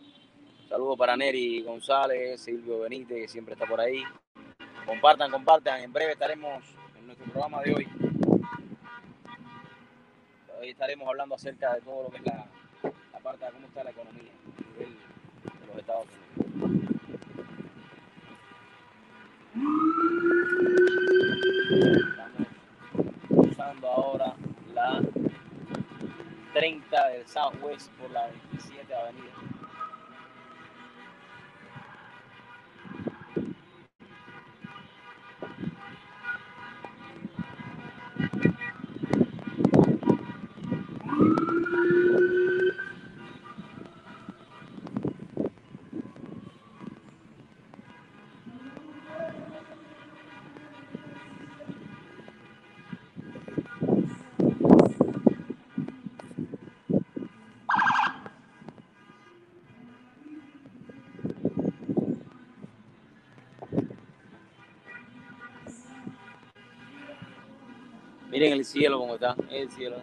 Saludos 0.70 0.98
para 0.98 1.18
Neri 1.18 1.62
González, 1.64 2.40
Silvio 2.40 2.80
Benítez, 2.80 3.18
que 3.18 3.28
siempre 3.28 3.54
está 3.54 3.66
por 3.66 3.82
ahí. 3.82 4.02
Compartan, 4.86 5.30
compartan. 5.30 5.82
En 5.82 5.92
breve 5.92 6.14
estaremos 6.14 6.64
programa 7.32 7.62
de 7.62 7.74
hoy. 7.74 7.88
Hoy 10.60 10.70
estaremos 10.70 11.08
hablando 11.08 11.36
acerca 11.36 11.74
de 11.76 11.82
todo 11.82 12.04
lo 12.04 12.10
que 12.10 12.18
es 12.18 12.26
la, 12.26 12.48
parte 13.22 13.46
de 13.46 13.52
cómo 13.52 13.68
está 13.68 13.84
la 13.84 13.92
economía 13.92 14.32
a 14.32 14.74
nivel 14.74 14.98
de 15.44 15.68
los 15.68 15.78
Estados 15.78 16.06
Unidos. 16.06 16.28
Estamos 22.10 22.48
cruzando 23.28 23.88
ahora 23.88 24.34
la 24.74 25.02
30 26.54 27.08
del 27.10 27.28
Southwest 27.28 27.92
por 27.94 28.12
la 28.12 28.28
27 28.28 28.96
Avenida. 28.96 29.47
Miren 68.30 68.54
el 68.54 68.66
cielo 68.66 69.00
como 69.00 69.16
está, 69.16 69.36
el 69.50 69.72
cielo. 69.72 69.98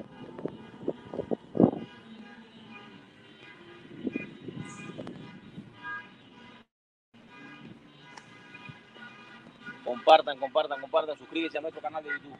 Compartan, 10.05 10.39
compartan, 10.39 10.81
compartan, 10.83 11.17
suscríbete 11.17 11.57
a 11.57 11.63
nuestro 11.63 11.81
canal 11.81 12.05
de 12.05 12.11
YouTube. 12.11 12.37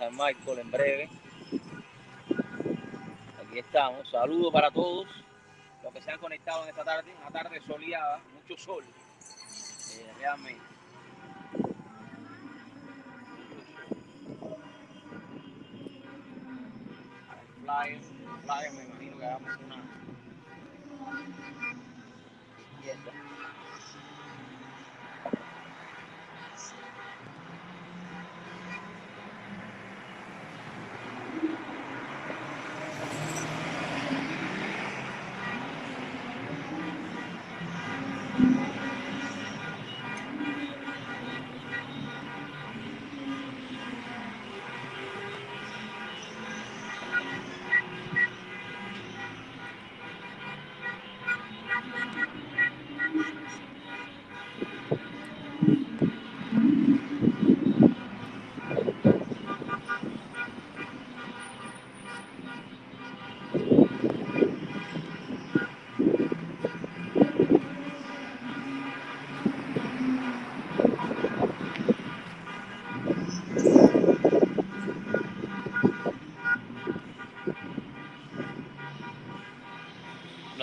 San 0.00 0.16
Michael 0.16 0.60
en 0.60 0.70
breve. 0.70 1.10
Aquí 3.38 3.58
estamos. 3.58 4.08
Saludos 4.08 4.50
para 4.50 4.70
todos 4.70 5.06
los 5.82 5.92
que 5.92 6.00
se 6.00 6.10
han 6.10 6.18
conectado 6.18 6.62
en 6.62 6.70
esta 6.70 6.84
tarde, 6.84 7.14
una 7.20 7.30
tarde 7.30 7.60
soleada, 7.66 8.18
mucho 8.32 8.56
sol. 8.56 8.82
Eh, 8.82 10.10
realmente. 10.18 10.69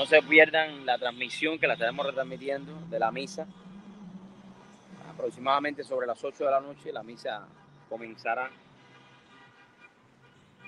Se 0.08 0.22
pierdan 0.22 0.86
la 0.86 0.98
transmisión 0.98 1.60
que 1.60 1.68
la 1.68 1.74
estaremos 1.74 2.06
retransmitiendo 2.06 2.74
de 2.90 2.98
la 2.98 3.12
misa. 3.12 3.46
Aproximadamente 5.10 5.84
sobre 5.84 6.08
las 6.08 6.24
8 6.24 6.46
de 6.46 6.52
la 6.52 6.62
noche 6.62 6.94
la 6.94 7.04
misa 7.04 7.46
comenzará 7.90 8.50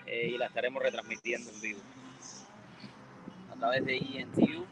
eh, 0.06 0.32
y 0.34 0.38
la 0.38 0.48
estaremos 0.48 0.84
retransmitiendo 0.84 1.52
en 1.52 1.62
vivo 1.62 1.80
a 3.54 3.56
través 3.56 3.86
de 3.86 3.96
INTU. 3.96 4.66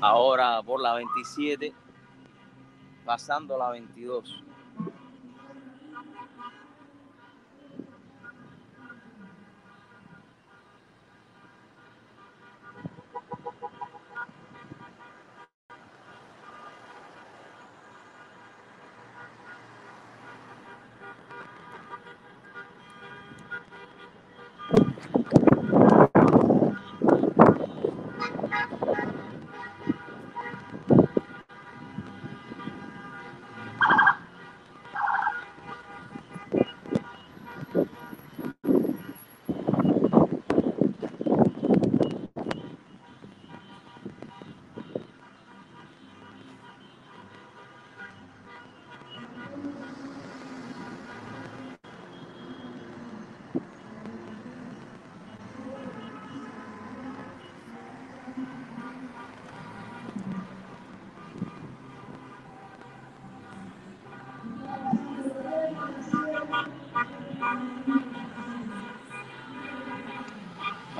Ahora 0.00 0.62
por 0.62 0.80
la 0.80 0.94
27, 0.94 1.72
pasando 3.04 3.56
la 3.58 3.70
22. 3.70 4.44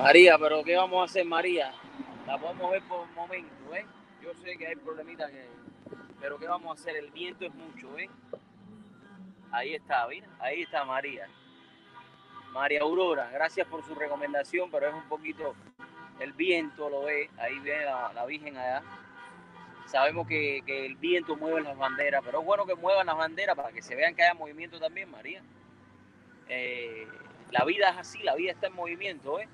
María, 0.09 0.39
pero 0.39 0.63
¿qué 0.63 0.75
vamos 0.75 1.01
a 1.01 1.03
hacer, 1.03 1.23
María? 1.23 1.71
La 2.25 2.35
podemos 2.39 2.71
ver 2.71 2.81
por 2.81 3.01
un 3.01 3.13
momento, 3.13 3.75
¿eh? 3.75 3.85
Yo 4.23 4.33
sé 4.33 4.57
que 4.57 4.65
hay 4.65 4.75
problemitas. 4.75 5.31
Pero 6.19 6.39
¿qué 6.39 6.47
vamos 6.47 6.71
a 6.71 6.81
hacer? 6.81 6.95
El 6.95 7.11
viento 7.11 7.45
es 7.45 7.53
mucho, 7.53 7.95
¿eh? 7.95 8.09
Ahí 9.51 9.75
está, 9.75 10.07
mira, 10.07 10.27
ahí 10.39 10.63
está 10.63 10.83
María. 10.83 11.27
María 12.53 12.81
Aurora, 12.81 13.29
gracias 13.31 13.67
por 13.67 13.85
su 13.85 13.93
recomendación, 13.93 14.71
pero 14.71 14.87
es 14.87 14.95
un 14.95 15.07
poquito 15.07 15.53
el 16.19 16.33
viento, 16.33 16.89
lo 16.89 17.03
ve, 17.03 17.29
ahí 17.37 17.59
viene 17.59 17.85
la, 17.85 18.11
la 18.11 18.25
Virgen 18.25 18.57
allá. 18.57 18.81
Sabemos 19.85 20.27
que, 20.27 20.63
que 20.65 20.87
el 20.87 20.95
viento 20.95 21.35
mueve 21.35 21.61
las 21.61 21.77
banderas, 21.77 22.23
pero 22.25 22.39
es 22.39 22.45
bueno 22.47 22.65
que 22.65 22.73
muevan 22.73 23.05
las 23.05 23.15
banderas 23.15 23.55
para 23.55 23.71
que 23.71 23.83
se 23.83 23.93
vean 23.93 24.15
que 24.15 24.23
haya 24.23 24.33
movimiento 24.33 24.79
también, 24.79 25.11
María. 25.11 25.43
Eh, 26.47 27.07
la 27.51 27.63
vida 27.63 27.91
es 27.91 27.97
así, 27.97 28.23
la 28.23 28.33
vida 28.33 28.53
está 28.53 28.65
en 28.65 28.73
movimiento, 28.73 29.39
¿eh? 29.39 29.47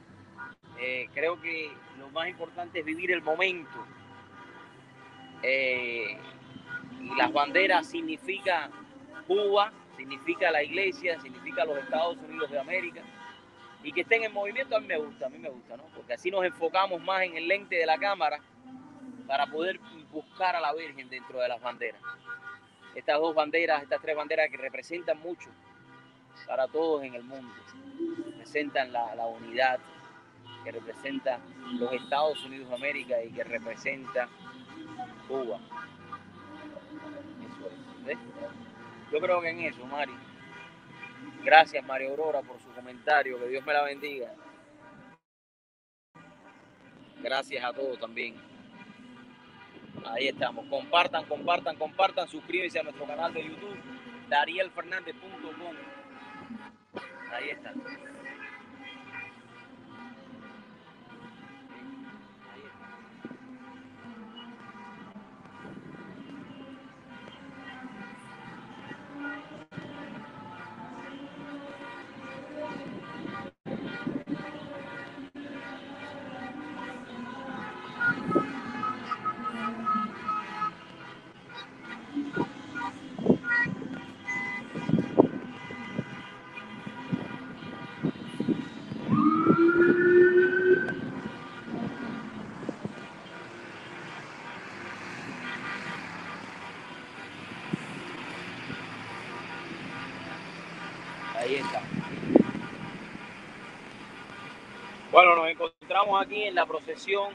Eh, 0.80 1.08
creo 1.14 1.42
que 1.42 1.72
lo 2.00 2.10
más 2.10 2.28
importante 2.28 2.80
es 2.80 2.86
vivir 2.86 3.12
el 3.12 3.22
momento. 3.22 3.86
Eh, 5.42 6.18
y 7.02 7.16
las 7.16 7.32
banderas 7.32 7.88
significa 7.88 8.70
Cuba, 9.28 9.72
significa 9.96 10.52
la 10.52 10.64
iglesia, 10.64 11.20
significa 11.22 11.66
los 11.66 11.78
Estados 11.78 12.18
Unidos 12.18 12.50
de 12.52 12.60
América. 12.60 13.02
Y 13.84 13.92
que 13.92 14.02
estén 14.02 14.24
en 14.24 14.34
movimiento 14.34 14.76
a 14.76 14.80
mí 14.80 14.88
me 14.88 14.98
gusta, 14.98 15.28
a 15.28 15.30
mí 15.30 15.38
me 15.38 15.50
gusta, 15.50 15.78
¿no? 15.78 15.84
Porque 15.96 16.14
así 16.14 16.32
nos 16.32 16.44
enfocamos 16.44 17.02
más 17.02 17.22
en 17.22 17.38
el 17.38 17.48
lente 17.48 17.76
de 17.76 17.86
la 17.86 17.98
cámara 17.98 18.40
para 19.28 19.46
poder 19.48 19.80
buscar 20.12 20.56
a 20.56 20.60
la 20.60 20.74
Virgen 20.74 21.10
dentro 21.10 21.40
de 21.40 21.48
las 21.48 21.62
banderas. 21.62 22.02
Estas 22.96 23.20
dos 23.20 23.36
banderas, 23.36 23.84
estas 23.84 24.02
tres 24.02 24.16
banderas 24.16 24.50
que 24.50 24.58
representan 24.58 25.20
mucho 25.20 25.50
para 26.48 26.68
todos 26.68 27.04
en 27.04 27.14
el 27.14 27.24
mundo, 27.24 27.54
representan 28.26 28.92
la, 28.92 29.14
la 29.16 29.26
unidad, 29.26 29.80
que 30.66 30.72
representa 30.72 31.40
los 31.80 31.94
Estados 31.94 32.44
Unidos 32.44 32.70
de 32.70 32.76
América 32.76 33.24
y 33.24 33.32
que 33.32 33.44
representa 33.44 34.28
Cuba. 35.28 35.60
Eso 37.46 37.70
es. 38.10 38.18
Yo 39.12 39.20
creo 39.20 39.42
que 39.42 39.50
en 39.50 39.60
eso, 39.62 39.86
Mari. 39.86 40.14
Gracias, 41.44 41.86
Mario 41.86 42.10
Aurora, 42.10 42.42
por 42.42 42.60
su 42.60 42.70
comentario. 42.70 43.40
Que 43.40 43.48
Dios 43.48 43.64
me 43.64 43.74
la 43.74 43.84
bendiga. 43.84 44.34
Gracias 47.22 47.64
a 47.64 47.72
todos 47.72 48.00
también. 48.00 48.36
Ahí 50.06 50.28
estamos. 50.28 50.66
Compartan, 50.68 51.26
compartan, 51.26 51.76
compartan. 51.78 52.28
Suscríbanse 52.28 52.80
a 52.80 52.84
nuestro 52.84 53.06
canal 53.06 53.32
de 53.34 53.44
YouTube, 53.44 53.78
darielfernandez.com. 54.30 55.76
Ahí 57.32 57.50
está. 57.50 57.74
Encontramos 106.06 106.26
aquí 106.26 106.44
en 106.44 106.56
la 106.56 106.66
procesión 106.66 107.34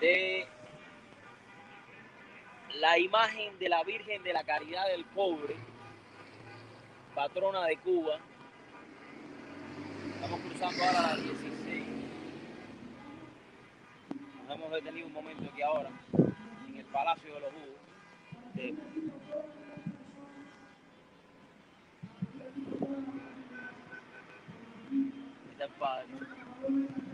de 0.00 0.46
la 2.74 2.98
imagen 2.98 3.58
de 3.58 3.68
la 3.68 3.82
Virgen 3.84 4.22
de 4.22 4.32
la 4.32 4.42
Caridad 4.44 4.86
del 4.88 5.04
Pobre, 5.04 5.56
patrona 7.14 7.64
de 7.66 7.76
Cuba. 7.78 8.18
Estamos 10.14 10.40
cruzando 10.40 10.84
ahora 10.84 11.02
la 11.02 11.16
16. 11.16 11.84
Nos 14.46 14.56
hemos 14.56 14.70
detenido 14.72 15.06
un 15.08 15.12
momento 15.12 15.44
aquí 15.52 15.62
ahora, 15.62 15.90
en 16.68 16.76
el 16.76 16.86
Palacio 16.86 17.34
de 17.34 17.40
los 17.40 17.50
Jugos. 17.52 17.80
de- 18.54 18.74
Está 25.60 26.00
el 26.02 27.09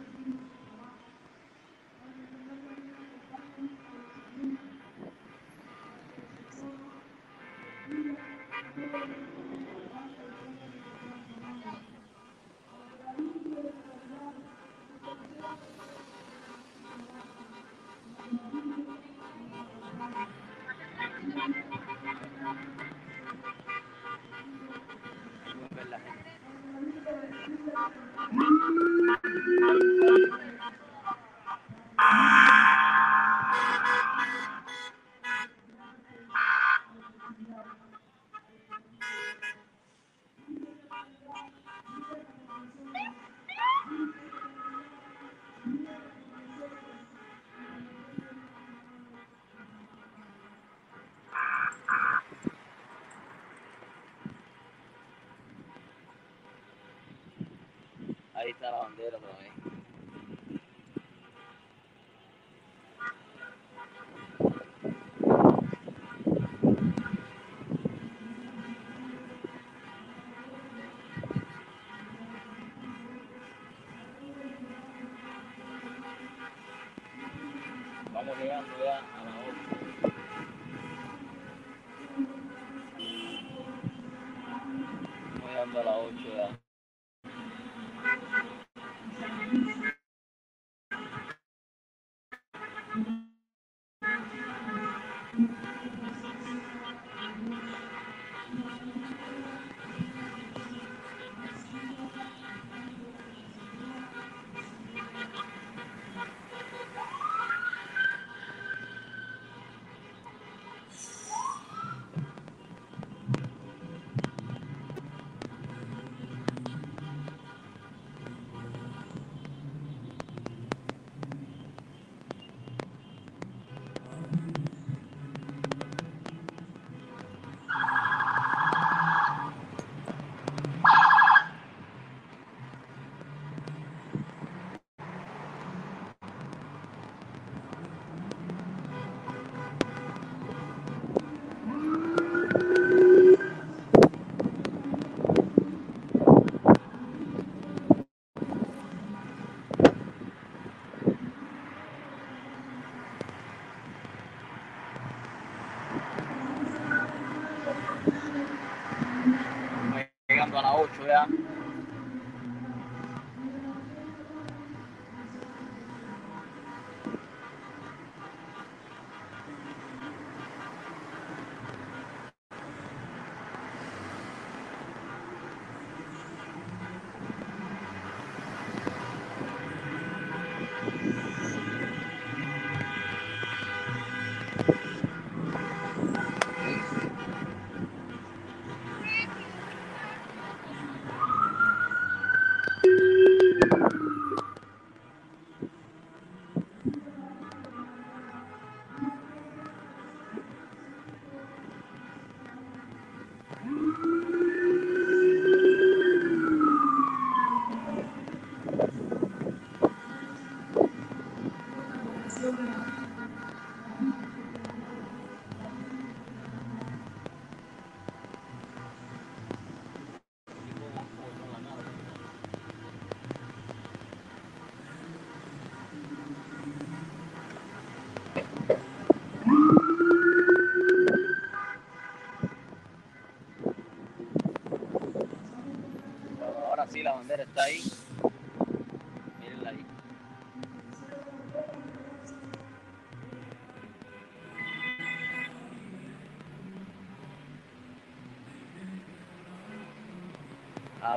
Ahí 27.86 27.96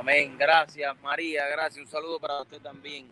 Amén. 0.00 0.34
Gracias, 0.38 0.98
María. 1.02 1.46
Gracias. 1.48 1.84
Un 1.84 1.86
saludo 1.86 2.18
para 2.18 2.40
usted 2.40 2.58
también. 2.62 3.06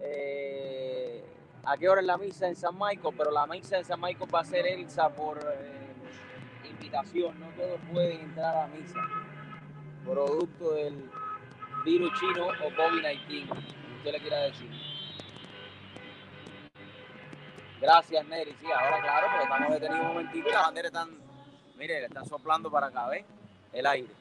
Eh, 0.00 1.22
¿A 1.62 1.76
qué 1.76 1.86
hora 1.86 2.00
es 2.00 2.06
la 2.06 2.16
misa 2.16 2.48
en 2.48 2.56
San 2.56 2.74
Michael? 2.78 3.14
Pero 3.18 3.30
la 3.32 3.46
misa 3.46 3.76
en 3.76 3.84
San 3.84 4.00
Michael 4.00 4.34
va 4.34 4.40
a 4.40 4.44
ser 4.46 4.66
Elsa 4.66 5.10
por 5.10 5.38
eh, 5.38 6.70
invitación. 6.70 7.38
No 7.38 7.48
todos 7.50 7.78
pueden 7.92 8.18
entrar 8.18 8.56
a 8.56 8.60
la 8.62 8.68
misa. 8.68 8.98
Producto 10.06 10.72
del 10.72 11.10
virus 11.84 12.10
chino 12.18 12.46
o 12.46 12.70
COVID-19. 12.70 13.50
¿Usted 13.98 14.10
le 14.10 14.20
quiera 14.20 14.38
decir? 14.44 14.70
Gracias, 17.78 18.26
Neri. 18.26 18.54
Sí, 18.58 18.66
ahora 18.72 19.02
claro, 19.02 19.26
porque 19.32 19.44
estamos 19.44 19.72
detenidos 19.74 20.00
un 20.00 20.08
momentito 20.08 20.48
y 20.48 20.52
la 20.52 20.62
bandera 20.62 20.88
están, 20.88 21.10
mire, 21.76 22.06
están 22.06 22.26
soplando 22.26 22.70
para 22.70 22.86
acá, 22.86 23.06
¿ves? 23.08 23.26
El 23.74 23.86
aire. 23.86 24.19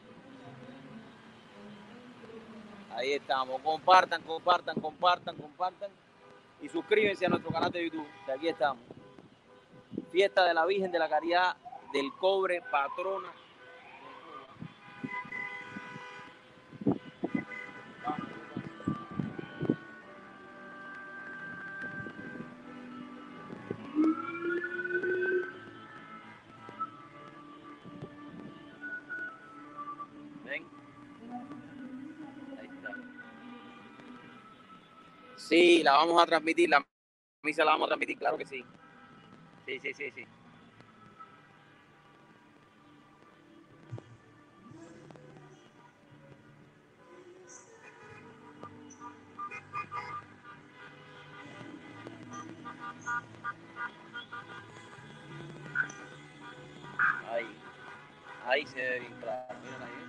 Ahí 2.96 3.14
estamos. 3.14 3.62
Compartan, 3.62 4.22
compartan, 4.24 4.80
compartan, 4.80 5.36
compartan. 5.36 5.92
Y 6.62 6.70
suscríbanse 6.70 7.26
a 7.26 7.30
nuestro 7.30 7.52
canal 7.52 7.72
de 7.72 7.84
YouTube, 7.86 8.08
que 8.26 8.32
aquí 8.32 8.48
estamos. 8.48 8.84
Fiesta 10.12 10.46
de 10.46 10.54
la 10.54 10.66
Virgen 10.66 10.92
de 10.92 11.00
la 11.00 11.08
Caridad 11.08 11.56
del 11.94 12.12
Cobre, 12.14 12.62
patrona. 12.70 13.30
La 35.90 35.98
vamos 35.98 36.22
a 36.22 36.26
transmitir, 36.26 36.70
la 36.70 36.86
misa 37.44 37.66
la 37.66 37.72
vamos 37.72 37.86
a 37.86 37.90
transmitir, 37.90 38.18
claro 38.18 38.38
que 38.38 38.46
sí. 38.46 38.64
Sí, 39.66 39.80
sí, 39.80 39.94
sí, 39.94 40.12
sí. 40.12 40.28
Ahí, 57.32 57.48
ahí 58.46 58.66
se 58.68 58.76
ve 58.78 59.00
bien 59.00 59.14
claro, 59.22 59.60
miren 59.64 59.82
ahí. 59.82 60.09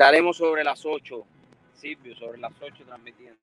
Estaremos 0.00 0.38
sobre 0.38 0.64
las 0.64 0.86
8, 0.86 1.26
Silvio, 1.74 2.16
sobre 2.16 2.38
las 2.38 2.54
8 2.58 2.84
transmitiendo. 2.86 3.38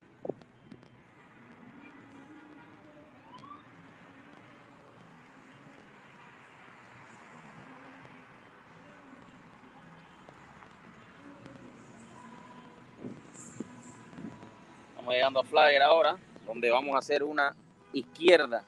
Estamos 14.89 15.13
llegando 15.13 15.39
a 15.41 15.43
Flagger 15.43 15.83
ahora, 15.83 16.17
donde 16.47 16.71
vamos 16.71 16.95
a 16.95 16.97
hacer 16.97 17.23
una 17.23 17.55
izquierda 17.93 18.63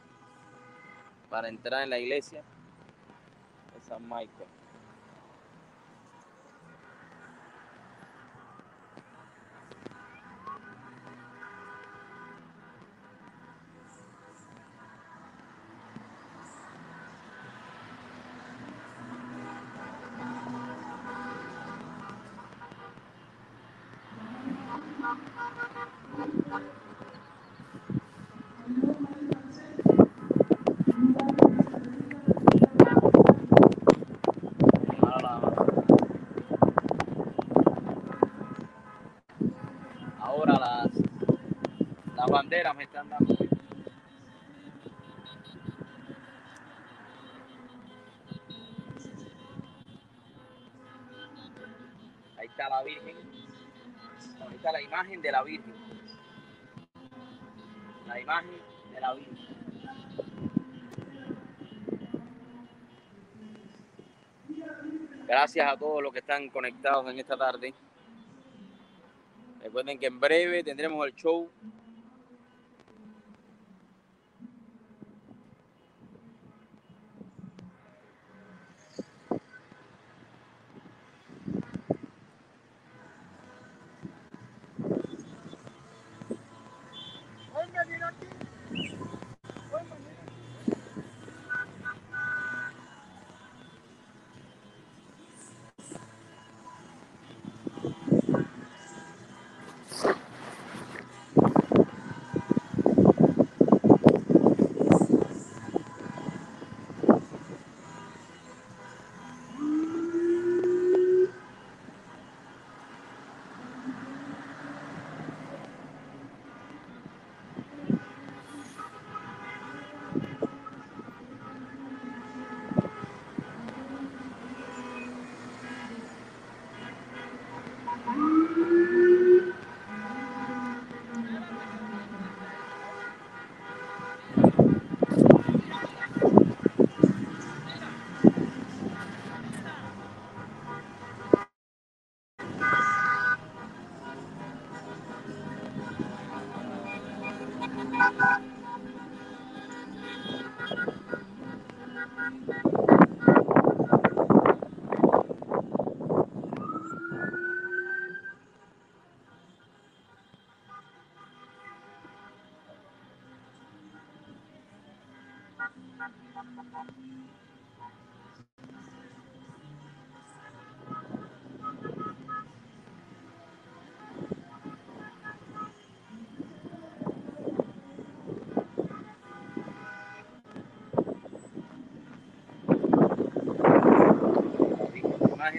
para 1.28 1.50
entrar 1.50 1.82
en 1.82 1.90
la 1.90 1.98
iglesia 1.98 2.44
de 3.74 3.82
San 3.82 4.04
Michael. 4.04 4.59
Banderas 42.50 42.76
me 42.76 42.84
están 42.84 43.08
dando. 43.08 43.36
Ahí 52.38 52.48
está 52.48 52.70
la 52.70 52.82
Virgen. 52.82 53.18
Ahí 54.42 54.56
está 54.56 54.72
la 54.72 54.82
imagen 54.82 55.22
de 55.22 55.32
la 55.32 55.44
Virgen. 55.44 55.74
La 58.08 58.20
imagen 58.20 58.50
de 58.94 59.00
la 59.00 59.14
Virgen. 59.14 59.38
Gracias 65.28 65.72
a 65.72 65.78
todos 65.78 66.02
los 66.02 66.12
que 66.12 66.18
están 66.18 66.50
conectados 66.50 67.08
en 67.12 67.20
esta 67.20 67.38
tarde. 67.38 67.76
Recuerden 69.62 70.00
que 70.00 70.08
en 70.08 70.20
breve 70.20 70.64
tendremos 70.64 71.06
el 71.06 71.14
show. 71.14 71.48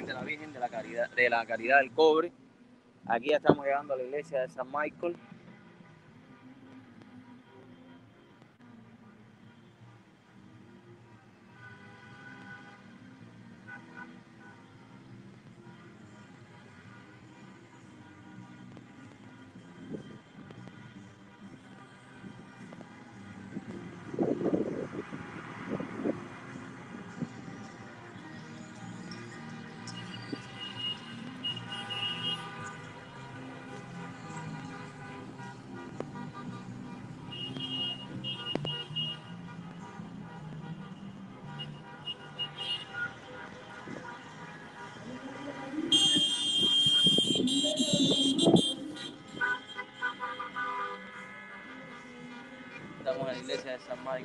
De 0.07 0.15
la 0.15 0.23
Virgen 0.23 0.53
de 0.53 0.61
la 0.61 0.69
Caridad, 0.69 1.11
de 1.11 1.29
la 1.29 1.45
Caridad 1.45 1.79
del 1.79 1.91
Cobre. 1.91 2.33
Aquí 3.07 3.31
ya 3.31 3.37
estamos 3.37 3.65
llegando 3.65 3.95
a 3.95 3.97
la 3.97 4.05
iglesia 4.05 4.43
de 4.43 4.49
San 4.49 4.69
Michael. 4.71 5.17
Estamos 53.81 54.21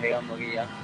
llegando 0.00 0.34
aquí 0.34 0.52
ya. 0.52 0.77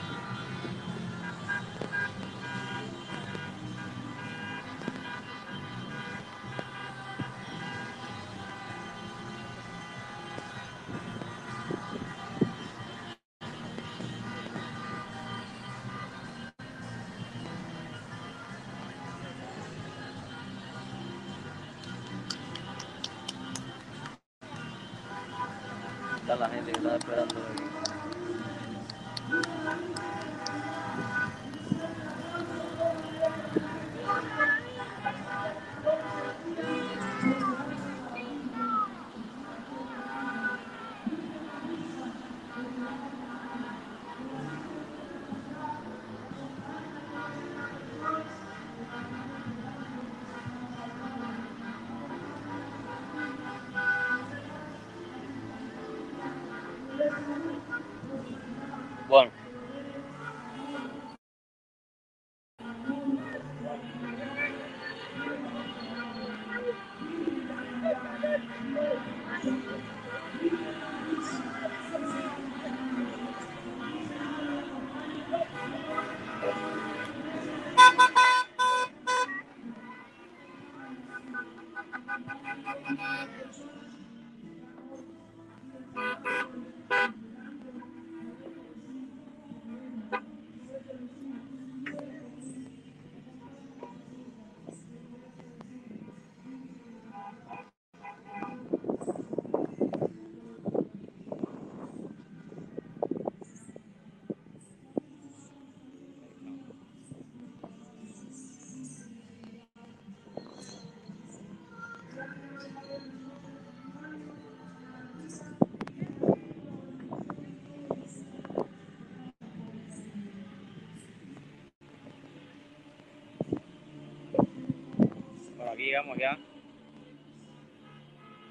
Llegamos 125.85 126.17
ya 126.17 126.39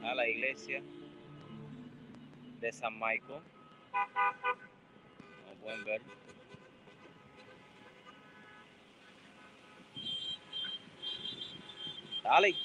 a 0.04 0.14
la 0.14 0.28
iglesia 0.28 0.84
de 2.60 2.72
San 2.72 2.94
Michael. 2.94 3.42
Como 5.44 5.56
pueden 5.62 5.84
ver. 5.84 6.02
Dale. 12.24 12.56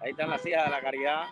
Ahí 0.00 0.10
están 0.10 0.28
las 0.28 0.44
hijas 0.44 0.64
de 0.64 0.70
la 0.70 0.80
caridad. 0.82 1.24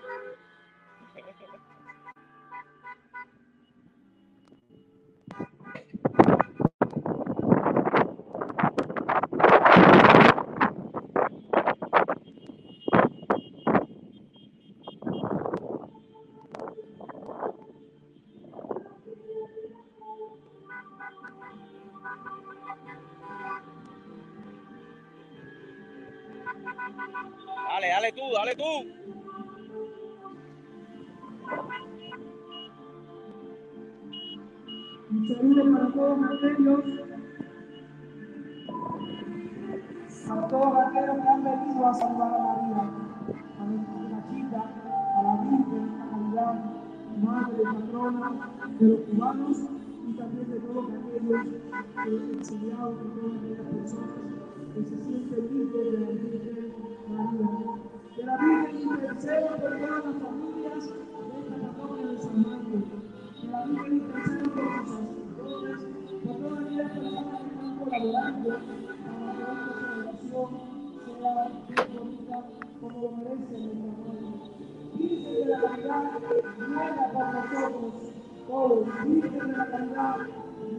Por 75.92 77.34
nosotros 77.34 78.12
todos. 78.46 78.86
Virgen 79.04 79.46
de 79.46 79.56
la 79.56 79.66
caridad, 79.66 80.16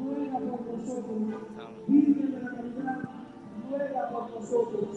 ruega 0.04 0.40
por 0.40 0.78
nosotros. 0.78 1.18
Virgen 1.88 2.32
de 2.32 2.42
la 2.42 2.50
caridad, 2.52 3.00
ruega 3.70 4.10
por 4.10 4.32
nosotros. 4.32 4.88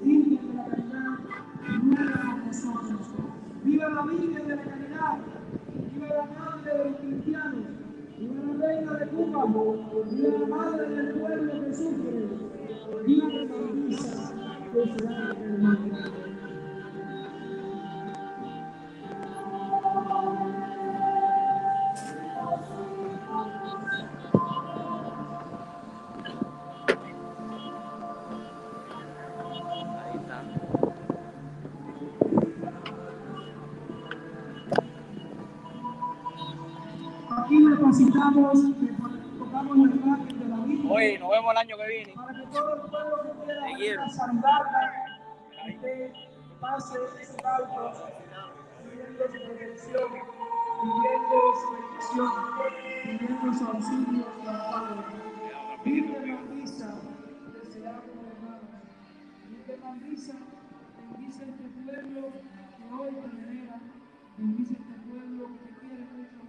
Virgen 0.00 0.48
de 0.48 0.54
la 0.54 0.64
caridad, 0.64 1.18
ruega 1.82 2.18
por 2.34 2.46
nosotros. 2.46 3.14
Viva 3.62 3.88
la 3.88 4.02
Virgen 4.02 4.48
de 4.48 4.56
la 4.56 4.62
caridad. 4.62 5.18
Viva 5.92 6.08
la 6.08 6.24
Madre 6.24 6.78
de 6.78 6.84
los 6.84 6.96
cristianos. 6.98 7.64
Viva 8.18 8.34
la 8.44 8.66
Reina 8.66 8.92
de 8.92 9.06
Cuba. 9.08 9.44
Viva 10.10 10.38
la 10.38 10.46
Madre 10.46 10.88
del 10.88 11.14
pueblo 11.14 11.52
que 11.52 11.74
sufre. 11.74 12.28
Viva 13.06 13.28
la 13.28 13.72
misa 13.72 14.32
que. 14.72 16.23
Depositamos, 38.34 39.38
tocamos 39.38 39.76
la 39.78 39.94
imagen 39.94 40.38
de 40.38 40.44
la 40.48 40.56
Virgen. 40.64 40.90
Oye, 40.90 41.18
nos 41.18 41.30
vemos 41.30 41.50
el 41.52 41.56
año 41.58 41.76
que 41.76 41.86
viene. 41.88 42.12
para 42.14 42.34
que 42.34 42.46
todo 42.48 42.74
el 42.74 42.80
pueblo 42.90 43.22
que 43.22 43.44
quiera 43.44 43.62
Te 43.66 43.72
quiero. 43.74 44.08
saludarla, 44.10 44.82
que 45.80 46.12
pase 46.60 46.94
sus 46.98 47.44
altos, 47.44 48.02
pidiendo 48.82 49.24
su 49.24 49.32
protección, 49.46 50.08
pidiendo 50.82 51.36
su 51.60 51.66
bendición, 51.74 52.30
pidiendo 53.04 53.54
su 53.54 53.64
auxilio 53.66 54.26
y 54.44 54.46
amparo. 54.48 55.04
Virgen 55.84 56.34
Mandisa, 56.34 56.94
deseamos 57.52 58.04
hermanos. 58.04 58.70
Virgen 59.50 59.80
Mandisa, 59.82 60.34
bendice 61.10 61.42
este 61.44 61.68
pueblo 61.84 62.20
que 62.32 62.94
hoy 62.94 63.10
te 63.14 63.28
venera, 63.36 63.76
bendice 64.38 64.72
este 64.74 64.94
pueblo 65.08 65.46
que 65.48 65.58
te 65.58 65.78
quiere 65.80 66.04
mucho, 66.14 66.40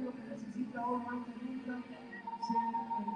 pueblo 0.00 0.12
que 0.16 0.30
necesita 0.30 0.86
hoy 0.86 1.02
que 1.26 1.32
nunca 1.44 3.09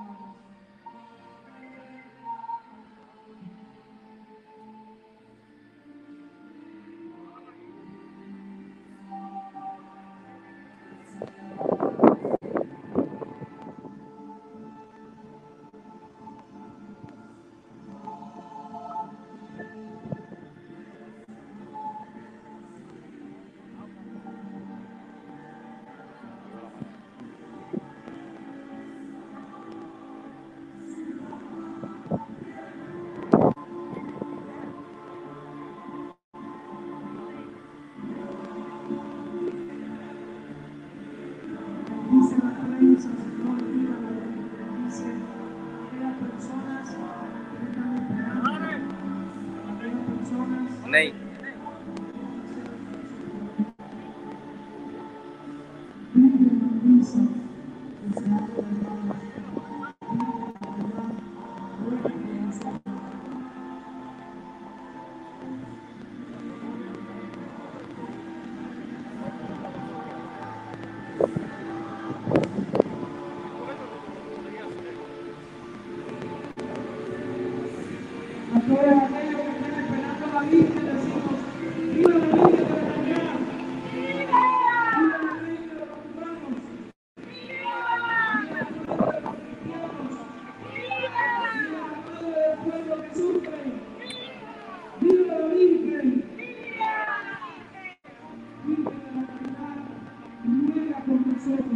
ruega 101.44 101.62
por 101.62 101.74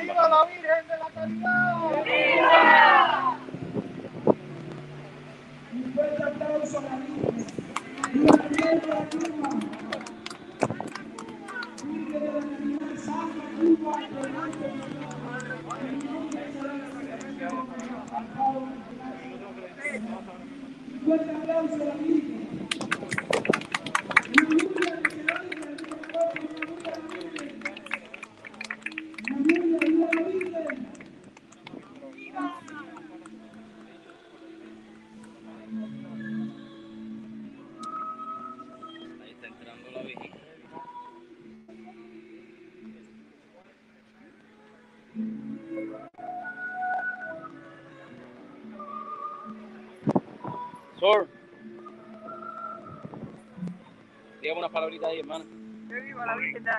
¡Viva 0.00 0.28
la 0.28 0.44
Virgen 0.44 0.86
de 0.86 0.96
la 0.98 1.10
Caridad! 1.12 1.57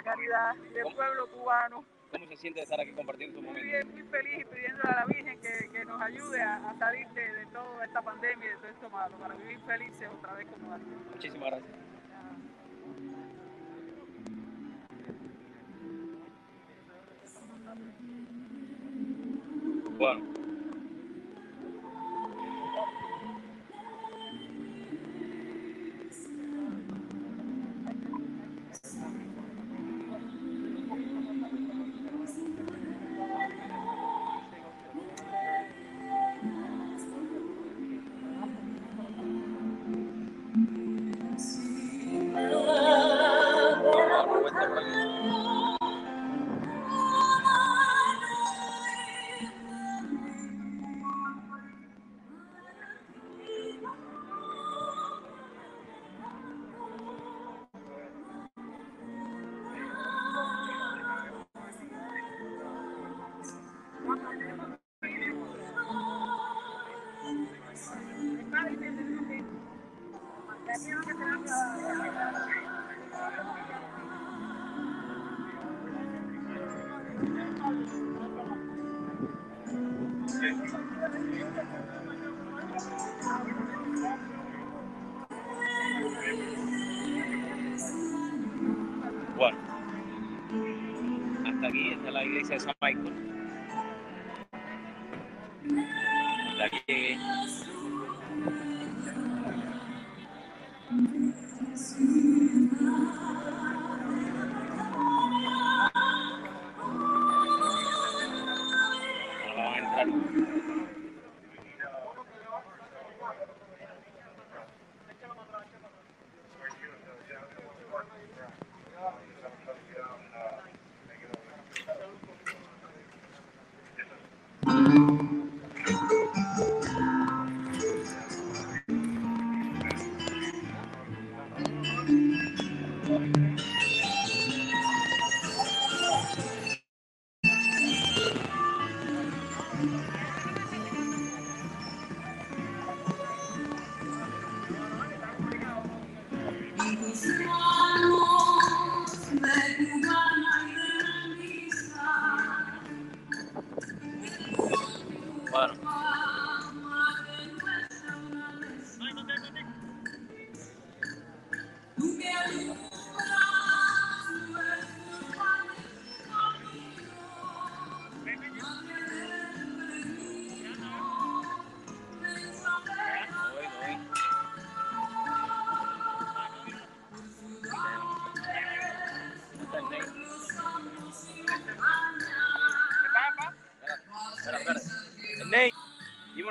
Caridad 0.10 0.56
del 0.56 0.96
pueblo 0.96 1.28
cubano. 1.32 1.86
¿Cómo 2.12 2.26
se 2.28 2.36
siente 2.38 2.60
de 2.60 2.64
estar 2.64 2.80
aquí 2.82 2.92
compartiendo 2.94 3.38
estos 3.38 3.54
Muy 3.54 3.62
momentos? 3.62 3.94
bien, 3.94 4.04
muy 4.04 4.12
feliz 4.12 4.40
y 4.40 4.46
pidiéndole 4.46 4.90
a 4.90 4.96
la 4.96 5.06
Virgen 5.06 5.40
que, 5.40 5.70
que 5.70 5.86
nos 5.86 6.02
ayude 6.02 6.42
a, 6.42 6.70
a 6.70 6.80
salir 6.80 7.08
de, 7.10 7.34
de 7.34 7.46
toda 7.48 7.86
esta 7.86 8.02
pandemia 8.02 8.46
y 8.46 8.50
de 8.50 8.56
todo 8.56 8.68
esto 8.68 8.90
malo, 8.90 9.18
para 9.18 9.36
vivir 9.36 9.60
felices 9.68 10.10
otra 10.18 10.34
vez 10.34 10.48
como 10.48 10.74
antes. 10.74 10.90
Muchísimas 11.14 11.50
gracias. 11.52 11.79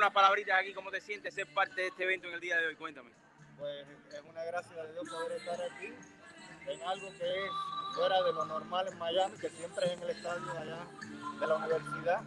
Unas 0.08 0.14
palabritas 0.14 0.58
aquí, 0.58 0.72
¿cómo 0.72 0.90
te 0.90 1.00
sientes 1.02 1.34
ser 1.34 1.46
parte 1.52 1.82
de 1.82 1.88
este 1.88 2.04
evento 2.04 2.28
en 2.28 2.34
el 2.34 2.40
día 2.40 2.56
de 2.56 2.68
hoy? 2.68 2.76
Cuéntame. 2.76 3.10
pues 3.58 3.86
es 4.10 4.22
una 4.22 4.42
gracia 4.44 4.82
de 4.82 4.92
Dios 4.92 5.06
poder 5.06 5.32
estar 5.32 5.60
aquí 5.60 5.92
en 6.66 6.82
algo 6.82 7.08
que 7.18 7.44
es 7.44 7.50
fuera 7.94 8.22
de 8.22 8.32
lo 8.32 8.46
normal 8.46 8.88
en 8.88 8.98
Miami, 8.98 9.36
que 9.36 9.50
siempre 9.50 9.86
es 9.86 9.92
en 9.92 10.02
el 10.02 10.10
estadio 10.10 10.50
allá 10.50 10.78
de 11.40 11.46
la 11.46 11.56
universidad, 11.56 12.22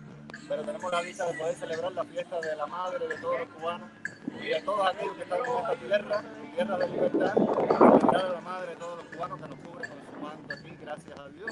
pero 0.48 0.64
tenemos 0.64 0.92
la 0.92 1.02
dicha 1.02 1.26
de 1.26 1.34
poder 1.40 1.56
celebrar 1.56 1.92
la 1.94 2.04
fiesta 2.04 2.40
de 2.40 2.56
la 2.56 2.66
madre 2.68 3.08
de 3.08 3.18
todos 3.18 3.40
los 3.40 3.50
cubanos 3.50 3.90
y 4.28 4.48
de 4.48 4.62
todos 4.62 4.88
aquellos 4.88 5.16
que 5.16 5.24
están 5.24 5.40
en 5.40 5.58
esta 5.58 5.76
tierra, 5.76 6.24
tierra 6.56 6.78
de 6.78 6.88
libertad, 6.88 7.34
celebrar 7.34 8.26
a 8.26 8.30
la 8.30 8.42
madre 8.42 8.70
de 8.72 8.76
todos 8.76 9.04
los 9.04 9.16
cubanos 9.16 9.42
que 9.42 9.48
nos 9.48 9.60
cubre 9.60 9.90
con 9.90 9.98
su 10.06 10.20
manto 10.22 10.54
aquí, 10.54 10.78
gracias 10.82 11.20
a 11.20 11.30
Dios, 11.30 11.52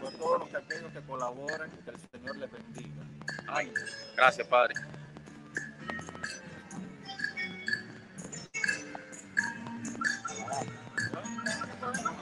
por 0.00 0.12
todos 0.18 0.38
los 0.40 0.48
que 0.48 0.56
aquellos 0.56 0.92
que 0.92 1.00
colaboran, 1.02 1.70
que 1.70 1.90
el 1.90 1.98
Señor 2.10 2.36
les 2.36 2.50
bendiga. 2.50 3.02
Ay, 3.46 3.72
gracias, 4.16 4.48
Padre. 4.48 4.74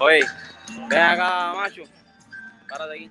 Oye, 0.01 0.25
ven 0.89 0.99
acá, 0.99 1.53
macho. 1.55 1.83
Párate 2.69 2.95
aquí. 2.95 3.11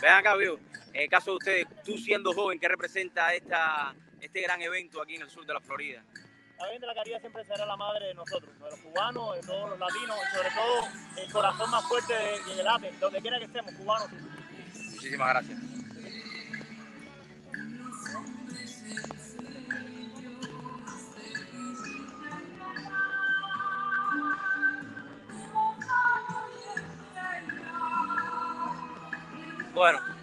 Ven 0.00 0.12
acá, 0.12 0.34
viejo. 0.36 0.58
En 0.94 1.02
el 1.02 1.10
caso 1.10 1.32
de 1.32 1.36
ustedes, 1.36 1.66
tú 1.84 1.98
siendo 1.98 2.32
joven, 2.32 2.58
¿qué 2.58 2.68
representa 2.68 3.34
esta, 3.34 3.94
este 4.18 4.40
gran 4.40 4.62
evento 4.62 5.02
aquí 5.02 5.16
en 5.16 5.22
el 5.22 5.30
sur 5.30 5.44
de 5.44 5.52
la 5.52 5.60
Florida? 5.60 6.02
La 6.58 6.64
Virgen 6.64 6.80
de 6.80 6.86
la 6.86 6.94
Caridad 6.94 7.20
siempre 7.20 7.44
será 7.44 7.66
la 7.66 7.76
madre 7.76 8.06
de 8.06 8.14
nosotros, 8.14 8.50
de 8.58 8.70
los 8.70 8.80
cubanos, 8.80 9.36
de 9.36 9.42
todos 9.42 9.70
los 9.70 9.78
latinos, 9.78 10.16
y 10.16 10.36
sobre 10.36 10.50
todo 10.50 10.88
el 11.22 11.32
corazón 11.32 11.70
más 11.70 11.84
fuerte 11.86 12.14
de, 12.14 12.54
de 12.56 12.62
late, 12.62 12.92
donde 12.98 13.20
quiera 13.20 13.38
que 13.38 13.44
estemos, 13.44 13.74
cubanos. 13.74 14.08
Muchísimas 14.74 15.28
gracias. 15.28 15.67
Bueno. 29.78 30.17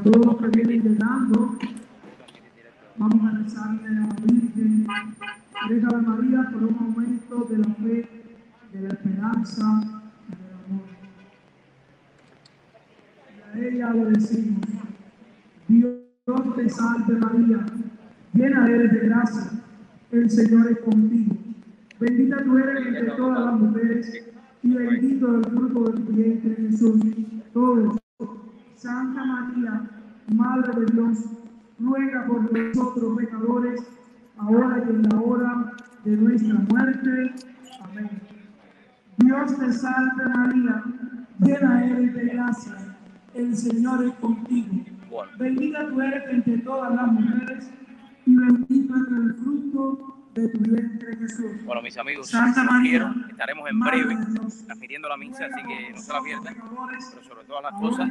governador, 0.00 0.46
a 0.46 1.11
amigos 52.34 52.82
vieron. 52.82 53.26
Estaremos 53.30 53.70
en 53.70 53.80
breve 53.80 54.16
transmitiendo 54.66 55.08
la 55.08 55.16
misa, 55.16 55.46
así 55.46 55.62
que 55.66 55.92
no 55.92 56.00
se 56.00 56.12
la 56.12 56.22
pierdan. 56.22 56.54
Pero 56.54 57.24
sobre 57.24 57.44
todas 57.44 57.62
las 57.64 57.80
cosas, 57.80 58.10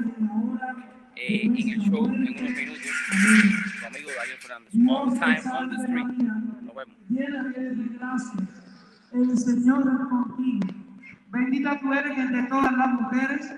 eh, 1.15 1.41
en 1.43 1.55
el 1.55 1.79
show, 1.81 2.05
en 2.05 2.21
unos 2.21 2.51
minutos, 2.51 2.91
tu 3.79 3.87
amigo 3.87 4.09
Darío 4.17 4.37
Fernández. 4.39 4.73
All 4.89 5.13
time 5.13 5.41
on 5.57 5.69
the 5.69 5.75
street. 5.83 6.07
Nos 6.61 6.75
vemos. 6.75 6.95
El 9.13 9.37
Señor 9.37 9.81
es 9.81 10.07
contigo. 10.07 10.67
Bendita 11.29 11.79
tú 11.79 11.93
eres 11.93 12.17
entre 12.17 12.43
todas 12.43 12.71
las 12.73 12.93
mujeres 12.93 13.53